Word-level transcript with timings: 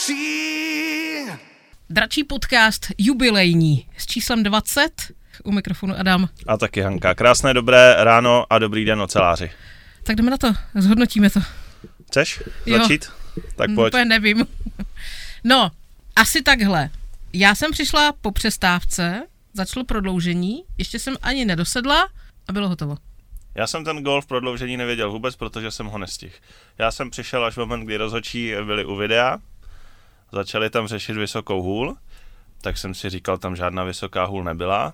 Dračí. 0.00 1.40
Dračí 1.90 2.24
podcast 2.24 2.86
jubilejní 2.98 3.86
s 3.96 4.06
číslem 4.06 4.42
20. 4.42 4.90
U 5.44 5.52
mikrofonu 5.52 5.94
Adam. 5.98 6.28
A 6.46 6.56
taky 6.56 6.80
Hanka. 6.80 7.14
Krásné 7.14 7.54
dobré 7.54 7.94
ráno 7.98 8.46
a 8.50 8.58
dobrý 8.58 8.84
den 8.84 9.00
oceláři. 9.02 9.50
Tak 10.02 10.16
jdeme 10.16 10.30
na 10.30 10.36
to, 10.36 10.52
zhodnotíme 10.74 11.30
to. 11.30 11.40
Chceš 12.06 12.42
Jo. 12.66 12.78
začít? 12.78 13.06
Tak 13.56 13.70
pojď. 13.74 13.90
Úplně 13.90 14.04
nevím. 14.04 14.46
No, 15.44 15.70
asi 16.16 16.42
takhle. 16.42 16.90
Já 17.32 17.54
jsem 17.54 17.70
přišla 17.70 18.12
po 18.20 18.30
přestávce, 18.32 19.26
začalo 19.52 19.84
prodloužení, 19.84 20.64
ještě 20.78 20.98
jsem 20.98 21.16
ani 21.22 21.44
nedosedla 21.44 22.08
a 22.48 22.52
bylo 22.52 22.68
hotovo. 22.68 22.96
Já 23.54 23.66
jsem 23.66 23.84
ten 23.84 24.02
gol 24.02 24.20
v 24.22 24.26
prodloužení 24.26 24.76
nevěděl 24.76 25.10
vůbec, 25.10 25.36
protože 25.36 25.70
jsem 25.70 25.86
ho 25.86 25.98
nestihl. 25.98 26.34
Já 26.78 26.90
jsem 26.90 27.10
přišel 27.10 27.44
až 27.44 27.54
v 27.54 27.58
moment, 27.58 27.84
kdy 27.84 27.96
rozhodčí 27.96 28.52
byli 28.64 28.84
u 28.84 28.96
videa, 28.96 29.38
začali 30.32 30.70
tam 30.70 30.86
řešit 30.86 31.16
vysokou 31.16 31.62
hůl, 31.62 31.96
tak 32.60 32.78
jsem 32.78 32.94
si 32.94 33.10
říkal, 33.10 33.38
tam 33.38 33.56
žádná 33.56 33.84
vysoká 33.84 34.24
hůl 34.24 34.44
nebyla. 34.44 34.92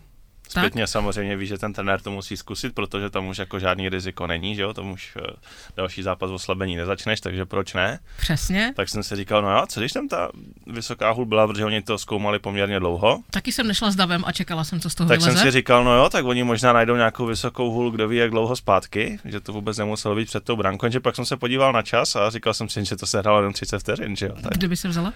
Zpětně 0.48 0.86
samozřejmě 0.86 1.36
ví, 1.36 1.46
že 1.46 1.59
ten 1.59 1.73
trenér 1.73 2.00
to 2.00 2.10
musí 2.10 2.36
zkusit, 2.36 2.74
protože 2.74 3.10
tam 3.10 3.27
už 3.27 3.38
jako 3.38 3.59
žádný 3.59 3.88
riziko 3.88 4.27
není, 4.27 4.54
že 4.54 4.62
jo, 4.62 4.74
tam 4.74 4.91
už 4.91 5.16
eh, 5.16 5.37
další 5.77 6.02
zápas 6.02 6.30
oslabení 6.30 6.77
nezačneš, 6.77 7.20
takže 7.20 7.46
proč 7.46 7.74
ne? 7.74 7.98
Přesně. 8.18 8.73
Tak 8.76 8.88
jsem 8.88 9.02
si 9.02 9.16
říkal, 9.16 9.43
no 9.43 9.59
jo, 9.59 9.65
co 9.68 9.80
když 9.80 9.93
tam 9.93 10.09
ta 10.09 10.30
vysoká 10.66 11.10
hůl 11.10 11.24
byla, 11.26 11.46
protože 11.46 11.65
oni 11.65 11.82
to 11.82 11.98
zkoumali 11.98 12.38
poměrně 12.38 12.79
dlouho, 12.80 13.20
Taky 13.30 13.52
jsem 13.52 13.66
nešla 13.68 13.90
s 13.90 13.96
davem 13.96 14.23
a 14.26 14.32
čekala 14.32 14.65
jsem, 14.65 14.80
co 14.80 14.90
z 14.90 14.95
toho 14.95 15.09
tak 15.09 15.20
vyleze. 15.20 15.38
jsem 15.38 15.46
si 15.46 15.51
říkal, 15.51 15.85
no 15.85 15.95
jo, 15.95 16.09
tak 16.10 16.24
oni 16.24 16.45
možná 16.45 16.73
najdou 16.73 16.96
nějakou 16.96 17.26
vysokou 17.26 17.70
hůl, 17.70 17.90
kdo 17.90 18.09
ví, 18.09 18.16
jak 18.16 18.30
dlouho 18.30 18.57
zpátky, 18.57 19.18
že 19.24 19.40
to 19.40 19.52
vůbec 19.52 19.79
nemuselo 19.79 20.15
být 20.15 20.29
před 20.29 20.45
tou 20.45 20.57
brankou, 20.57 20.90
že 20.90 21.01
pak 21.01 21.16
jsem 21.16 21.26
se 21.26 21.37
podíval 21.37 21.73
na 21.73 21.82
čas 21.82 22.16
a 22.16 22.30
říkal 22.30 22.54
jsem 22.54 22.68
si, 22.68 22.85
že 22.85 22.96
to 22.96 23.07
se 23.07 23.18
hrálo 23.18 23.38
jenom 23.38 23.52
30 23.52 23.79
vteřin, 23.79 24.16
že 24.16 24.26
jo. 24.26 24.35
Tak, 24.42 24.52
Kdyby 24.52 24.76
se 24.76 24.88
vzala? 24.88 25.13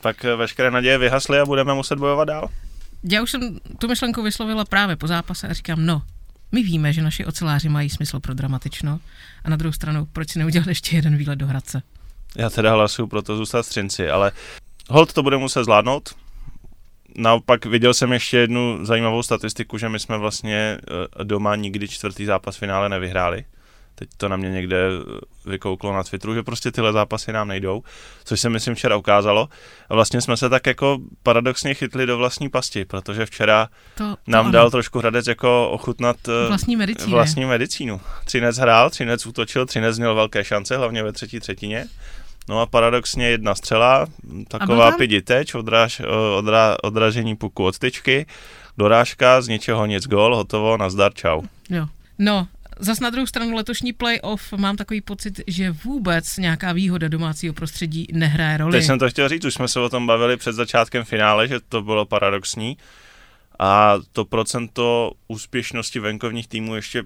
pak 0.00 0.24
eh, 0.24 0.36
veškeré 0.36 0.70
naděje 0.70 0.98
vyhasly 0.98 1.40
a 1.40 1.44
budeme 1.46 1.74
muset 1.74 1.98
bojovat 1.98 2.24
dál. 2.24 2.48
Já 3.04 3.22
už 3.22 3.30
jsem 3.30 3.58
tu 3.78 3.88
myšlenku 3.88 4.22
vyslovila 4.22 4.64
právě 4.64 4.96
po 4.96 5.06
zápase 5.06 5.48
a 5.48 5.52
říkám, 5.52 5.86
no, 5.86 6.02
my 6.52 6.62
víme, 6.62 6.92
že 6.92 7.02
naši 7.02 7.24
oceláři 7.24 7.68
mají 7.68 7.90
smysl 7.90 8.20
pro 8.20 8.34
dramatično 8.34 9.00
a 9.44 9.50
na 9.50 9.56
druhou 9.56 9.72
stranu, 9.72 10.06
proč 10.12 10.30
si 10.30 10.38
neudělali 10.38 10.70
ještě 10.70 10.96
jeden 10.96 11.16
výlet 11.16 11.36
do 11.36 11.46
Hradce? 11.46 11.82
Já 12.36 12.50
teda 12.50 12.72
hlasuju 12.72 13.08
pro 13.08 13.22
to 13.22 13.36
zůstat 13.36 13.66
v 13.66 13.68
Třinci, 13.68 14.10
ale 14.10 14.32
hold 14.88 15.12
to 15.12 15.22
bude 15.22 15.36
muset 15.36 15.64
zvládnout. 15.64 16.14
Naopak 17.16 17.66
viděl 17.66 17.94
jsem 17.94 18.12
ještě 18.12 18.36
jednu 18.36 18.84
zajímavou 18.84 19.22
statistiku, 19.22 19.78
že 19.78 19.88
my 19.88 20.00
jsme 20.00 20.18
vlastně 20.18 20.78
eh, 21.20 21.24
doma 21.24 21.56
nikdy 21.56 21.88
čtvrtý 21.88 22.24
zápas 22.24 22.56
finále 22.56 22.88
nevyhráli. 22.88 23.44
Teď 23.94 24.08
to 24.16 24.28
na 24.28 24.36
mě 24.36 24.50
někde 24.50 24.76
eh, 24.88 25.50
vykouklo 25.50 25.92
na 25.92 26.02
Twitteru, 26.02 26.34
že 26.34 26.42
prostě 26.42 26.72
tyhle 26.72 26.92
zápasy 26.92 27.32
nám 27.32 27.48
nejdou, 27.48 27.82
což 28.24 28.40
se 28.40 28.48
myslím 28.48 28.74
včera 28.74 28.96
ukázalo. 28.96 29.48
A 29.88 29.94
vlastně 29.94 30.20
jsme 30.20 30.36
se 30.36 30.48
tak 30.48 30.66
jako 30.66 30.98
paradoxně 31.22 31.74
chytli 31.74 32.06
do 32.06 32.18
vlastní 32.18 32.48
pasti, 32.48 32.84
protože 32.84 33.26
včera 33.26 33.68
To, 33.94 34.04
to 34.04 34.16
nám 34.26 34.44
ano. 34.44 34.52
dal 34.52 34.70
trošku 34.70 34.98
Hradec 34.98 35.26
jako 35.26 35.70
ochutnat 35.70 36.16
eh, 36.28 36.48
vlastní 36.48 36.76
medicíny. 36.76 37.12
vlastní 37.12 37.44
medicínu. 37.44 38.00
Třinec 38.24 38.56
hrál, 38.58 38.90
Třinec 38.90 39.26
útočil, 39.26 39.66
Třinec 39.66 39.98
měl 39.98 40.14
velké 40.14 40.44
šance, 40.44 40.76
hlavně 40.76 41.02
ve 41.02 41.12
třetí 41.12 41.40
třetině. 41.40 41.86
No 42.48 42.60
a 42.60 42.66
paradoxně 42.66 43.28
jedna 43.28 43.54
střela, 43.54 44.06
taková 44.48 44.90
tam? 44.90 44.98
pidi 44.98 45.22
teč, 45.22 45.54
odráž, 45.54 46.00
o, 46.00 46.36
odra, 46.38 46.76
odražení 46.82 47.36
puku 47.36 47.64
od 47.64 47.78
tyčky, 47.78 48.26
dorážka, 48.78 49.40
z 49.42 49.48
ničeho 49.48 49.86
nic 49.86 50.06
gol, 50.06 50.36
hotovo, 50.36 50.76
nazdar, 50.76 51.14
čau. 51.14 51.42
Jo. 51.70 51.86
No, 52.18 52.46
zas 52.82 53.00
na 53.00 53.10
druhou 53.10 53.26
stranu 53.26 53.54
letošní 53.54 53.92
playoff 53.92 54.52
mám 54.52 54.76
takový 54.76 55.00
pocit, 55.00 55.40
že 55.46 55.70
vůbec 55.70 56.36
nějaká 56.36 56.72
výhoda 56.72 57.08
domácího 57.08 57.54
prostředí 57.54 58.06
nehraje 58.12 58.56
roli. 58.56 58.72
Teď 58.72 58.84
jsem 58.84 58.98
to 58.98 59.10
chtěl 59.10 59.28
říct, 59.28 59.44
už 59.44 59.54
jsme 59.54 59.68
se 59.68 59.80
o 59.80 59.88
tom 59.88 60.06
bavili 60.06 60.36
před 60.36 60.52
začátkem 60.52 61.04
finále, 61.04 61.48
že 61.48 61.60
to 61.68 61.82
bylo 61.82 62.06
paradoxní. 62.06 62.76
A 63.58 63.94
to 64.12 64.24
procento 64.24 65.12
úspěšnosti 65.28 66.00
venkovních 66.00 66.48
týmů 66.48 66.74
ještě 66.74 67.02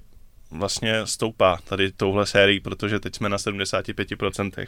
vlastně 0.50 1.06
stoupá 1.06 1.58
tady 1.64 1.92
touhle 1.92 2.26
sérií, 2.26 2.60
protože 2.60 3.00
teď 3.00 3.16
jsme 3.16 3.28
na 3.28 3.36
75%. 3.36 4.66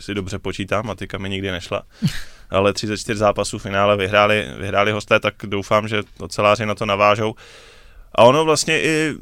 Si 0.00 0.14
dobře 0.14 0.38
počítám, 0.38 0.86
matika 0.86 1.18
mi 1.18 1.28
nikdy 1.28 1.50
nešla. 1.50 1.82
Ale 2.50 2.72
34 2.72 3.18
zápasů 3.18 3.58
v 3.58 3.62
finále 3.62 3.96
vyhráli, 3.96 4.46
vyhráli 4.58 4.92
hosté, 4.92 5.20
tak 5.20 5.34
doufám, 5.42 5.88
že 5.88 6.02
oceláři 6.18 6.66
na 6.66 6.74
to 6.74 6.86
navážou. 6.86 7.34
A 8.14 8.22
ono 8.22 8.44
vlastně 8.44 8.82
i 8.82 9.14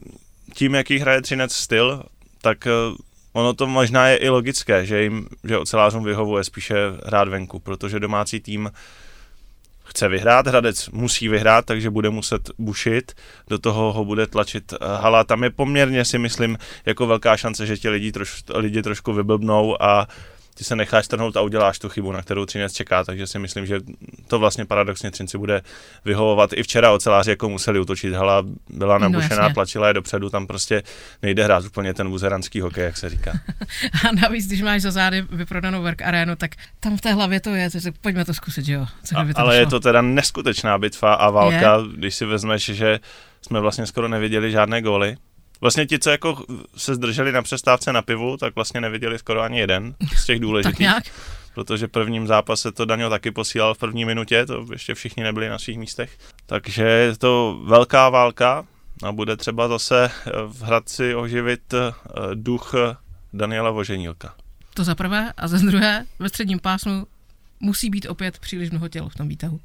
tím, 0.54 0.74
jaký 0.74 0.98
hraje 0.98 1.22
Třinec 1.22 1.52
styl, 1.52 2.02
tak 2.42 2.66
eh, 2.66 2.70
ono 3.32 3.54
to 3.54 3.66
možná 3.66 4.08
je 4.08 4.16
i 4.16 4.28
logické, 4.28 4.86
že 4.86 5.02
jim, 5.02 5.28
že 5.44 5.58
ocelářům 5.58 6.04
vyhovuje 6.04 6.44
spíše 6.44 6.74
hrát 7.06 7.28
venku, 7.28 7.58
protože 7.58 8.00
domácí 8.00 8.40
tým 8.40 8.70
chce 9.84 10.08
vyhrát, 10.08 10.46
Hradec 10.46 10.88
musí 10.88 11.28
vyhrát, 11.28 11.64
takže 11.64 11.90
bude 11.90 12.10
muset 12.10 12.50
bušit, 12.58 13.12
do 13.48 13.58
toho 13.58 13.92
ho 13.92 14.04
bude 14.04 14.26
tlačit 14.26 14.72
eh, 14.72 14.76
hala. 14.80 15.24
Tam 15.24 15.44
je 15.44 15.50
poměrně 15.50 16.04
si 16.04 16.18
myslím 16.18 16.58
jako 16.86 17.06
velká 17.06 17.36
šance, 17.36 17.66
že 17.66 17.76
ti 17.76 17.88
lidi, 17.88 18.12
troš, 18.12 18.42
lidi 18.54 18.82
trošku 18.82 19.12
vyblbnou 19.12 19.82
a 19.82 20.08
ty 20.54 20.64
se 20.64 20.76
necháš 20.76 21.08
trhnout 21.08 21.36
a 21.36 21.40
uděláš 21.40 21.78
tu 21.78 21.88
chybu, 21.88 22.12
na 22.12 22.22
kterou 22.22 22.46
Třinec 22.46 22.72
čeká, 22.72 23.04
takže 23.04 23.26
si 23.26 23.38
myslím, 23.38 23.66
že 23.66 23.78
to 24.26 24.38
vlastně 24.38 24.64
paradoxně 24.64 25.10
Třinci 25.10 25.38
bude 25.38 25.62
vyhovovat. 26.04 26.52
I 26.52 26.62
včera 26.62 26.92
oceláři 26.92 27.30
jako 27.30 27.48
museli 27.48 27.80
útočit, 27.80 28.12
hala 28.14 28.42
byla 28.70 28.98
No, 28.98 29.08
nabušená, 29.08 29.42
jasně. 29.42 29.54
tlačila 29.54 29.88
je 29.88 29.94
dopředu, 29.94 30.30
tam 30.30 30.46
prostě 30.46 30.82
nejde 31.22 31.44
hrát 31.44 31.64
úplně 31.64 31.94
ten 31.94 32.10
buzeranský 32.10 32.60
hokej, 32.60 32.84
jak 32.84 32.96
se 32.96 33.10
říká. 33.10 33.32
A 34.08 34.12
navíc, 34.22 34.46
když 34.46 34.62
máš 34.62 34.82
za 34.82 34.90
zády 34.90 35.22
vyprodanou 35.30 35.82
work 35.82 36.02
arénu, 36.02 36.36
tak 36.36 36.50
tam 36.80 36.96
v 36.96 37.00
té 37.00 37.12
hlavě 37.12 37.40
to 37.40 37.50
je, 37.54 37.70
takže 37.70 37.92
pojďme 38.00 38.24
to 38.24 38.34
zkusit, 38.34 38.68
jo? 38.68 38.86
Co 39.04 39.18
A, 39.18 39.24
to 39.24 39.38
ale 39.40 39.56
je 39.56 39.66
to 39.66 39.80
teda 39.80 40.02
neskutečná 40.02 40.78
bitva 40.78 41.14
a 41.14 41.30
válka, 41.30 41.76
je? 41.76 41.96
když 41.96 42.14
si 42.14 42.24
vezmeš, 42.24 42.64
že 42.64 43.00
jsme 43.42 43.60
vlastně 43.60 43.86
skoro 43.86 44.08
neviděli 44.08 44.50
žádné 44.50 44.82
góly. 44.82 45.16
Vlastně 45.64 45.86
ti, 45.86 45.98
co 45.98 46.10
jako 46.10 46.44
se 46.76 46.94
zdrželi 46.94 47.32
na 47.32 47.42
přestávce 47.42 47.92
na 47.92 48.02
pivu, 48.02 48.36
tak 48.36 48.54
vlastně 48.54 48.80
neviděli 48.80 49.18
skoro 49.18 49.40
ani 49.40 49.58
jeden 49.58 49.94
z 50.16 50.24
těch 50.24 50.36
Tak 50.36 50.42
důležitých. 50.42 50.78
nějak? 50.78 51.04
protože 51.54 51.86
v 51.86 51.90
prvním 51.90 52.26
zápase 52.26 52.72
to 52.72 52.84
Daňo 52.84 53.10
taky 53.10 53.30
posílal 53.30 53.74
v 53.74 53.78
první 53.78 54.04
minutě, 54.04 54.46
to 54.46 54.66
ještě 54.72 54.94
všichni 54.94 55.22
nebyli 55.22 55.48
na 55.48 55.58
svých 55.58 55.78
místech. 55.78 56.18
Takže 56.46 56.84
je 56.84 57.16
to 57.16 57.60
velká 57.64 58.08
válka 58.08 58.64
a 59.02 59.12
bude 59.12 59.36
třeba 59.36 59.68
zase 59.68 60.04
eh, 60.04 60.30
v 60.46 60.62
Hradci 60.62 61.14
oživit 61.14 61.74
eh, 61.74 61.92
duch 62.34 62.74
eh, 62.74 62.96
Daniela 63.32 63.70
Voženílka. 63.70 64.34
To 64.74 64.84
za 64.84 64.94
prvé. 64.94 65.32
A 65.36 65.48
za 65.48 65.58
druhé, 65.58 66.06
ve 66.18 66.28
středním 66.28 66.58
pásmu 66.58 67.06
musí 67.60 67.90
být 67.90 68.06
opět 68.06 68.38
příliš 68.38 68.70
mnoho 68.70 68.88
těl 68.88 69.08
v 69.08 69.14
tom 69.14 69.28
výtahu. 69.28 69.60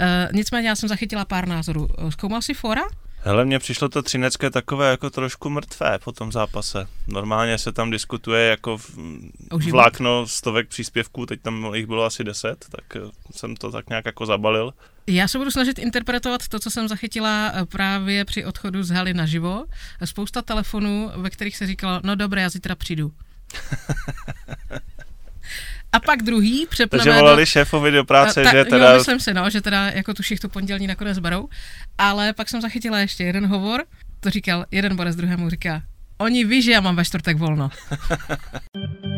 E, 0.00 0.28
nicméně 0.32 0.68
já 0.68 0.76
jsem 0.76 0.88
zachytila 0.88 1.24
pár 1.24 1.48
názorů. 1.48 1.88
Zkoumal 2.10 2.42
si 2.42 2.54
fora? 2.54 2.82
Hele, 3.26 3.44
mně 3.44 3.58
přišlo 3.58 3.88
to 3.88 4.02
třinecké 4.02 4.50
takové 4.50 4.90
jako 4.90 5.10
trošku 5.10 5.50
mrtvé 5.50 5.98
po 6.04 6.12
tom 6.12 6.32
zápase. 6.32 6.86
Normálně 7.06 7.58
se 7.58 7.72
tam 7.72 7.90
diskutuje 7.90 8.48
jako 8.48 8.78
vlákno 9.70 10.26
stovek 10.26 10.68
příspěvků, 10.68 11.26
teď 11.26 11.40
tam 11.40 11.74
jich 11.74 11.86
bylo 11.86 12.04
asi 12.04 12.24
deset, 12.24 12.66
tak 12.70 12.96
eh, 12.96 13.00
jsem 13.34 13.56
to 13.56 13.70
tak 13.70 13.88
nějak 13.88 14.04
jako 14.06 14.26
zabalil. 14.26 14.74
Já 15.06 15.28
se 15.28 15.38
budu 15.38 15.50
snažit 15.50 15.78
interpretovat 15.78 16.48
to, 16.48 16.58
co 16.58 16.70
jsem 16.70 16.88
zachytila 16.88 17.52
eh, 17.54 17.64
právě 17.64 18.24
při 18.24 18.44
odchodu 18.44 18.82
z 18.82 18.90
haly 18.90 19.14
naživo. 19.14 19.64
Spousta 20.04 20.42
telefonů, 20.42 21.10
ve 21.16 21.30
kterých 21.30 21.56
se 21.56 21.66
říkalo, 21.66 22.00
no 22.04 22.14
dobré, 22.14 22.42
já 22.42 22.48
zítra 22.48 22.74
přijdu. 22.74 23.12
A 25.94 26.00
pak 26.00 26.22
druhý 26.22 26.66
přepneme 26.66 27.04
Takže 27.04 27.20
volali 27.20 27.46
šéfovi 27.46 27.90
do 27.90 28.04
práce, 28.04 28.42
ta, 28.42 28.50
že 28.50 28.64
teda... 28.64 28.90
Jo, 28.90 28.98
myslím 28.98 29.20
si, 29.20 29.34
no, 29.34 29.50
že 29.50 29.60
teda 29.60 29.90
jako 29.90 30.14
tu 30.14 30.22
šichtu 30.22 30.48
pondělní 30.48 30.86
nakonec 30.86 31.18
berou. 31.18 31.48
Ale 31.98 32.32
pak 32.32 32.48
jsem 32.48 32.60
zachytila 32.60 32.98
ještě 32.98 33.24
jeden 33.24 33.46
hovor, 33.46 33.84
to 34.20 34.30
říkal 34.30 34.64
jeden 34.70 34.96
Boris 34.96 35.16
druhému 35.16 35.50
říká, 35.50 35.82
oni 36.18 36.44
ví, 36.44 36.62
že 36.62 36.72
já 36.72 36.80
mám 36.80 36.96
ve 36.96 37.04
čtvrtek 37.04 37.38
volno. 37.38 37.70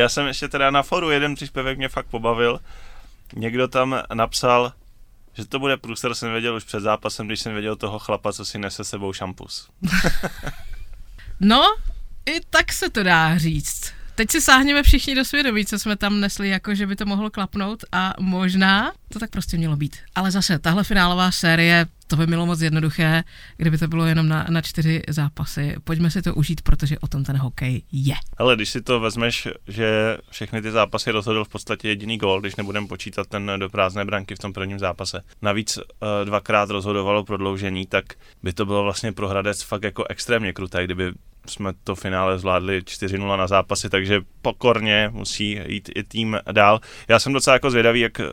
Já 0.00 0.08
jsem 0.08 0.26
ještě 0.26 0.48
teda 0.48 0.70
na 0.70 0.82
foru 0.82 1.10
jeden 1.10 1.34
příspěvek 1.34 1.78
mě 1.78 1.88
fakt 1.88 2.06
pobavil. 2.06 2.60
Někdo 3.34 3.68
tam 3.68 4.02
napsal, 4.14 4.72
že 5.34 5.44
to 5.44 5.58
bude 5.58 5.76
průster, 5.76 6.14
jsem 6.14 6.32
věděl 6.32 6.56
už 6.56 6.64
před 6.64 6.80
zápasem, 6.80 7.26
když 7.26 7.40
jsem 7.40 7.52
věděl 7.52 7.76
toho 7.76 7.98
chlapa, 7.98 8.32
co 8.32 8.44
si 8.44 8.58
nese 8.58 8.84
sebou 8.84 9.12
šampus. 9.12 9.70
No, 11.40 11.62
i 12.26 12.40
tak 12.50 12.72
se 12.72 12.90
to 12.90 13.02
dá 13.02 13.38
říct. 13.38 13.92
Teď 14.20 14.30
si 14.30 14.40
sáhneme 14.40 14.82
všichni 14.82 15.14
do 15.14 15.24
svědomí, 15.24 15.66
co 15.66 15.78
jsme 15.78 15.96
tam 15.96 16.20
nesli, 16.20 16.48
jako 16.48 16.74
že 16.74 16.86
by 16.86 16.96
to 16.96 17.06
mohlo 17.06 17.30
klapnout 17.30 17.84
a 17.92 18.14
možná 18.20 18.92
To 19.12 19.18
tak 19.18 19.30
prostě 19.30 19.56
mělo 19.56 19.76
být. 19.76 19.96
Ale 20.14 20.30
zase, 20.30 20.58
tahle 20.58 20.84
finálová 20.84 21.30
série, 21.30 21.86
to 22.06 22.16
by 22.16 22.26
bylo 22.26 22.46
moc 22.46 22.60
jednoduché, 22.60 23.24
kdyby 23.56 23.78
to 23.78 23.88
bylo 23.88 24.06
jenom 24.06 24.28
na, 24.28 24.46
na 24.50 24.62
čtyři 24.62 25.02
zápasy. 25.08 25.76
Pojďme 25.84 26.10
si 26.10 26.22
to 26.22 26.34
užít, 26.34 26.62
protože 26.62 26.98
o 26.98 27.06
tom 27.06 27.24
ten 27.24 27.36
hokej 27.36 27.82
je. 27.92 28.14
Ale 28.36 28.56
když 28.56 28.68
si 28.68 28.82
to 28.82 29.00
vezmeš, 29.00 29.48
že 29.68 30.18
všechny 30.30 30.62
ty 30.62 30.70
zápasy 30.70 31.10
rozhodl 31.10 31.44
v 31.44 31.48
podstatě 31.48 31.88
jediný 31.88 32.18
gól, 32.18 32.40
když 32.40 32.56
nebudeme 32.56 32.86
počítat 32.86 33.26
ten 33.26 33.52
do 33.56 33.70
prázdné 33.70 34.04
branky 34.04 34.34
v 34.34 34.38
tom 34.38 34.52
prvním 34.52 34.78
zápase. 34.78 35.22
Navíc 35.42 35.76
uh, 35.76 35.82
dvakrát 36.24 36.70
rozhodovalo 36.70 37.24
prodloužení, 37.24 37.86
tak 37.86 38.04
by 38.42 38.52
to 38.52 38.66
bylo 38.66 38.82
vlastně 38.82 39.12
pro 39.12 39.28
Hradec 39.28 39.62
fakt 39.62 39.82
jako 39.82 40.04
extrémně 40.08 40.52
kruté, 40.52 40.84
kdyby 40.84 41.12
jsme 41.46 41.72
to 41.84 41.94
finále 41.94 42.38
zvládli 42.38 42.80
4-0 42.80 43.36
na 43.36 43.46
zápasy, 43.46 43.90
takže 43.90 44.20
pokorně 44.42 45.10
musí 45.12 45.60
jít 45.66 45.90
i 45.94 46.02
tým 46.02 46.38
dál. 46.52 46.80
Já 47.08 47.18
jsem 47.18 47.32
docela 47.32 47.54
jako 47.54 47.70
zvědavý, 47.70 48.00
jak 48.00 48.18
uh, 48.18 48.26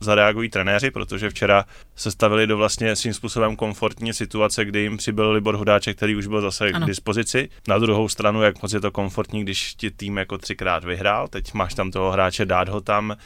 zareagují 0.00 0.48
trenéři, 0.48 0.90
protože 0.90 1.30
včera 1.30 1.64
se 1.96 2.10
stavili 2.10 2.46
do 2.46 2.56
vlastně 2.56 2.96
svým 2.96 3.14
způsobem 3.14 3.56
komfortní 3.56 4.12
situace, 4.12 4.64
kdy 4.64 4.80
jim 4.80 4.96
přibyl 4.96 5.30
Libor 5.30 5.56
Hudáček, 5.56 5.96
který 5.96 6.16
už 6.16 6.26
byl 6.26 6.40
zase 6.40 6.70
ano. 6.70 6.86
k 6.86 6.88
dispozici. 6.88 7.48
Na 7.68 7.78
druhou 7.78 8.08
stranu, 8.08 8.42
jak 8.42 8.62
moc 8.62 8.72
je 8.72 8.80
to 8.80 8.90
komfortní, 8.90 9.42
když 9.42 9.74
ti 9.74 9.90
tým 9.90 10.16
jako 10.16 10.38
třikrát 10.38 10.84
vyhrál, 10.84 11.28
teď 11.28 11.54
máš 11.54 11.74
tam 11.74 11.90
toho 11.90 12.10
hráče, 12.10 12.46
dát 12.46 12.68
ho 12.68 12.80
tam, 12.80 13.16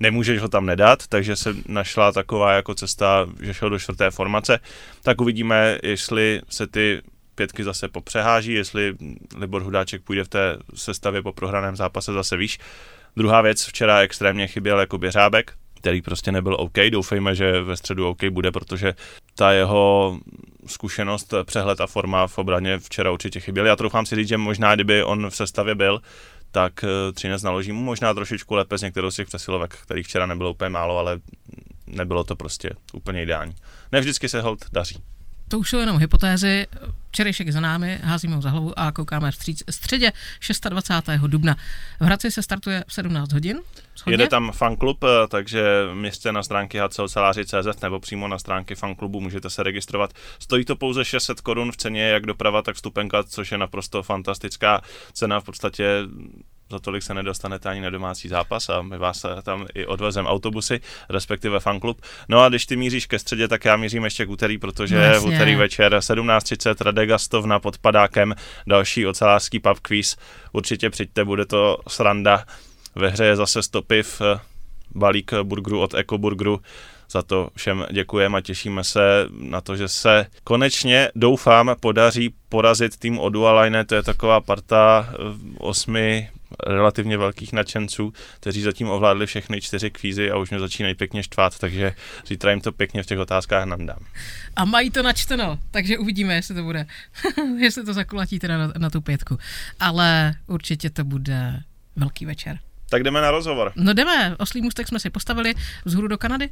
nemůžeš 0.00 0.40
ho 0.40 0.48
tam 0.48 0.66
nedat, 0.66 1.06
takže 1.06 1.36
se 1.36 1.54
našla 1.68 2.12
taková 2.12 2.52
jako 2.52 2.74
cesta, 2.74 3.26
že 3.40 3.54
šel 3.54 3.70
do 3.70 3.78
čtvrté 3.78 4.10
formace, 4.10 4.60
tak 5.02 5.20
uvidíme, 5.20 5.78
jestli 5.82 6.40
se 6.48 6.66
ty 6.66 7.02
pětky 7.34 7.64
zase 7.64 7.88
popřeháží, 7.88 8.52
jestli 8.52 8.96
Libor 9.36 9.62
Hudáček 9.62 10.02
půjde 10.02 10.24
v 10.24 10.28
té 10.28 10.56
sestavě 10.74 11.22
po 11.22 11.32
prohraném 11.32 11.76
zápase 11.76 12.12
zase 12.12 12.36
výš. 12.36 12.58
Druhá 13.16 13.40
věc, 13.40 13.66
včera 13.66 14.00
extrémně 14.00 14.46
chyběl 14.46 14.80
jako 14.80 14.98
Běřábek, 14.98 15.52
který 15.82 16.02
prostě 16.02 16.32
nebyl 16.32 16.56
OK. 16.58 16.78
Doufejme, 16.90 17.34
že 17.34 17.62
ve 17.62 17.76
středu 17.76 18.08
OK 18.08 18.24
bude, 18.24 18.50
protože 18.50 18.94
ta 19.34 19.52
jeho 19.52 20.18
zkušenost, 20.66 21.34
přehled 21.44 21.80
a 21.80 21.86
forma 21.86 22.26
v 22.26 22.38
obraně 22.38 22.78
včera 22.78 23.10
určitě 23.10 23.40
chyběly. 23.40 23.68
Já 23.68 23.76
troufám 23.76 24.06
si 24.06 24.16
říct, 24.16 24.28
že 24.28 24.38
možná 24.38 24.74
kdyby 24.74 25.04
on 25.04 25.30
v 25.30 25.36
sestavě 25.36 25.74
byl, 25.74 26.00
tak 26.50 26.84
eh, 26.84 27.12
Třinec 27.12 27.42
naloží 27.42 27.72
mu 27.72 27.82
možná 27.82 28.14
trošičku 28.14 28.54
lépe 28.54 28.78
z 28.78 28.82
některou 28.82 29.10
z 29.10 29.16
těch 29.16 29.26
přesilovek, 29.26 29.76
kterých 29.82 30.06
včera 30.06 30.26
nebylo 30.26 30.50
úplně 30.50 30.68
málo, 30.68 30.98
ale 30.98 31.20
nebylo 31.86 32.24
to 32.24 32.36
prostě 32.36 32.70
úplně 32.92 33.22
ideální. 33.22 33.54
Ne 33.92 34.00
vždycky 34.00 34.28
se 34.28 34.40
hold 34.40 34.64
daří. 34.72 35.02
To 35.52 35.58
už 35.58 35.70
jsou 35.70 35.78
jenom 35.78 35.98
hypotézy. 35.98 36.66
Včerejšek 37.10 37.52
za 37.52 37.60
námi, 37.60 37.98
házíme 38.02 38.36
ho 38.36 38.42
za 38.42 38.50
hlavu 38.50 38.78
a 38.78 38.92
koukáme 38.92 39.30
v 39.30 39.36
středě 39.70 40.12
26. 40.68 41.20
dubna. 41.26 41.56
V 42.00 42.04
Hradci 42.04 42.30
se 42.30 42.42
startuje 42.42 42.84
v 42.86 42.92
17 42.92 43.32
hodin. 43.32 43.60
Schodně? 43.94 44.14
Jede 44.14 44.28
tam 44.28 44.52
fanklub, 44.52 45.04
eh, 45.04 45.08
takže 45.28 45.62
městě 45.94 46.32
na 46.32 46.42
stránky 46.42 46.80
hcelceláři.cz 46.80 47.80
nebo 47.82 48.00
přímo 48.00 48.28
na 48.28 48.38
stránky 48.38 48.74
fanklubu 48.74 49.20
můžete 49.20 49.50
se 49.50 49.62
registrovat. 49.62 50.12
Stojí 50.38 50.64
to 50.64 50.76
pouze 50.76 51.04
600 51.04 51.40
korun 51.40 51.72
v 51.72 51.76
ceně 51.76 52.02
jak 52.02 52.26
doprava, 52.26 52.62
tak 52.62 52.76
vstupenka, 52.76 53.22
což 53.22 53.52
je 53.52 53.58
naprosto 53.58 54.02
fantastická 54.02 54.82
cena. 55.12 55.40
V 55.40 55.44
podstatě 55.44 56.02
za 56.72 56.78
tolik 56.78 57.02
se 57.02 57.14
nedostanete 57.14 57.68
ani 57.68 57.80
na 57.80 57.90
domácí 57.90 58.28
zápas 58.28 58.68
a 58.68 58.82
my 58.82 58.98
vás 58.98 59.26
tam 59.42 59.66
i 59.74 59.86
odvezem 59.86 60.26
autobusy, 60.26 60.80
respektive 61.08 61.60
fanklub. 61.60 62.02
No 62.28 62.40
a 62.40 62.48
když 62.48 62.66
ty 62.66 62.76
míříš 62.76 63.06
ke 63.06 63.18
středě, 63.18 63.48
tak 63.48 63.64
já 63.64 63.76
mířím 63.76 64.04
ještě 64.04 64.26
k 64.26 64.30
úterý, 64.30 64.58
protože 64.58 65.12
no, 65.14 65.20
v 65.20 65.24
úterý 65.24 65.54
večer 65.54 65.96
17.30 65.96 66.84
Radegastovna 66.84 67.60
pod 67.60 67.78
padákem, 67.78 68.34
další 68.66 69.06
ocelářský 69.06 69.58
pub 69.58 69.78
quiz. 69.78 70.16
Určitě 70.52 70.90
přijďte, 70.90 71.24
bude 71.24 71.46
to 71.46 71.78
sranda. 71.88 72.44
Ve 72.94 73.08
hře 73.08 73.24
je 73.24 73.36
zase 73.36 73.62
stopiv, 73.62 74.22
balík 74.94 75.32
burgeru 75.42 75.80
od 75.80 75.94
Ekoburgeru. 75.94 76.60
Za 77.10 77.22
to 77.22 77.48
všem 77.56 77.86
děkujeme 77.90 78.38
a 78.38 78.40
těšíme 78.40 78.84
se 78.84 79.26
na 79.30 79.60
to, 79.60 79.76
že 79.76 79.88
se 79.88 80.26
konečně, 80.44 81.08
doufám, 81.14 81.76
podaří 81.80 82.34
porazit 82.48 82.96
tým 82.96 83.18
Odualine. 83.18 83.84
To 83.84 83.94
je 83.94 84.02
taková 84.02 84.40
parta 84.40 85.08
osmi 85.58 86.30
relativně 86.66 87.18
velkých 87.18 87.52
nadšenců, 87.52 88.12
kteří 88.40 88.62
zatím 88.62 88.88
ovládli 88.90 89.26
všechny 89.26 89.60
čtyři 89.60 89.90
kvízy 89.90 90.30
a 90.30 90.38
už 90.38 90.50
mě 90.50 90.60
začínají 90.60 90.94
pěkně 90.94 91.22
štvát, 91.22 91.58
takže 91.58 91.94
zítra 92.26 92.50
jim 92.50 92.60
to 92.60 92.72
pěkně 92.72 93.02
v 93.02 93.06
těch 93.06 93.18
otázkách 93.18 93.64
nandám. 93.64 93.98
A 94.56 94.64
mají 94.64 94.90
to 94.90 95.02
načteno, 95.02 95.58
takže 95.70 95.98
uvidíme, 95.98 96.34
jestli 96.34 96.54
to 96.54 96.62
bude, 96.62 96.86
jestli 97.58 97.84
to 97.84 97.92
zakulatí 97.92 98.38
teda 98.38 98.58
na, 98.58 98.72
na 98.78 98.90
tu 98.90 99.00
pětku. 99.00 99.38
Ale 99.80 100.34
určitě 100.46 100.90
to 100.90 101.04
bude 101.04 101.60
velký 101.96 102.26
večer. 102.26 102.58
Tak 102.90 103.02
jdeme 103.02 103.20
na 103.20 103.30
rozhovor. 103.30 103.72
No 103.76 103.92
jdeme, 103.92 104.36
oslý 104.38 104.62
můstek 104.62 104.88
jsme 104.88 105.00
si 105.00 105.10
postavili 105.10 105.54
vzhůru 105.84 106.08
do 106.08 106.18
Kanady. 106.18 106.48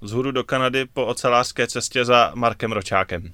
Vzhůru 0.00 0.30
do 0.30 0.44
Kanady 0.44 0.84
po 0.84 1.06
ocelářské 1.06 1.66
cestě 1.66 2.04
za 2.04 2.32
Markem 2.34 2.72
Ročákem. 2.72 3.32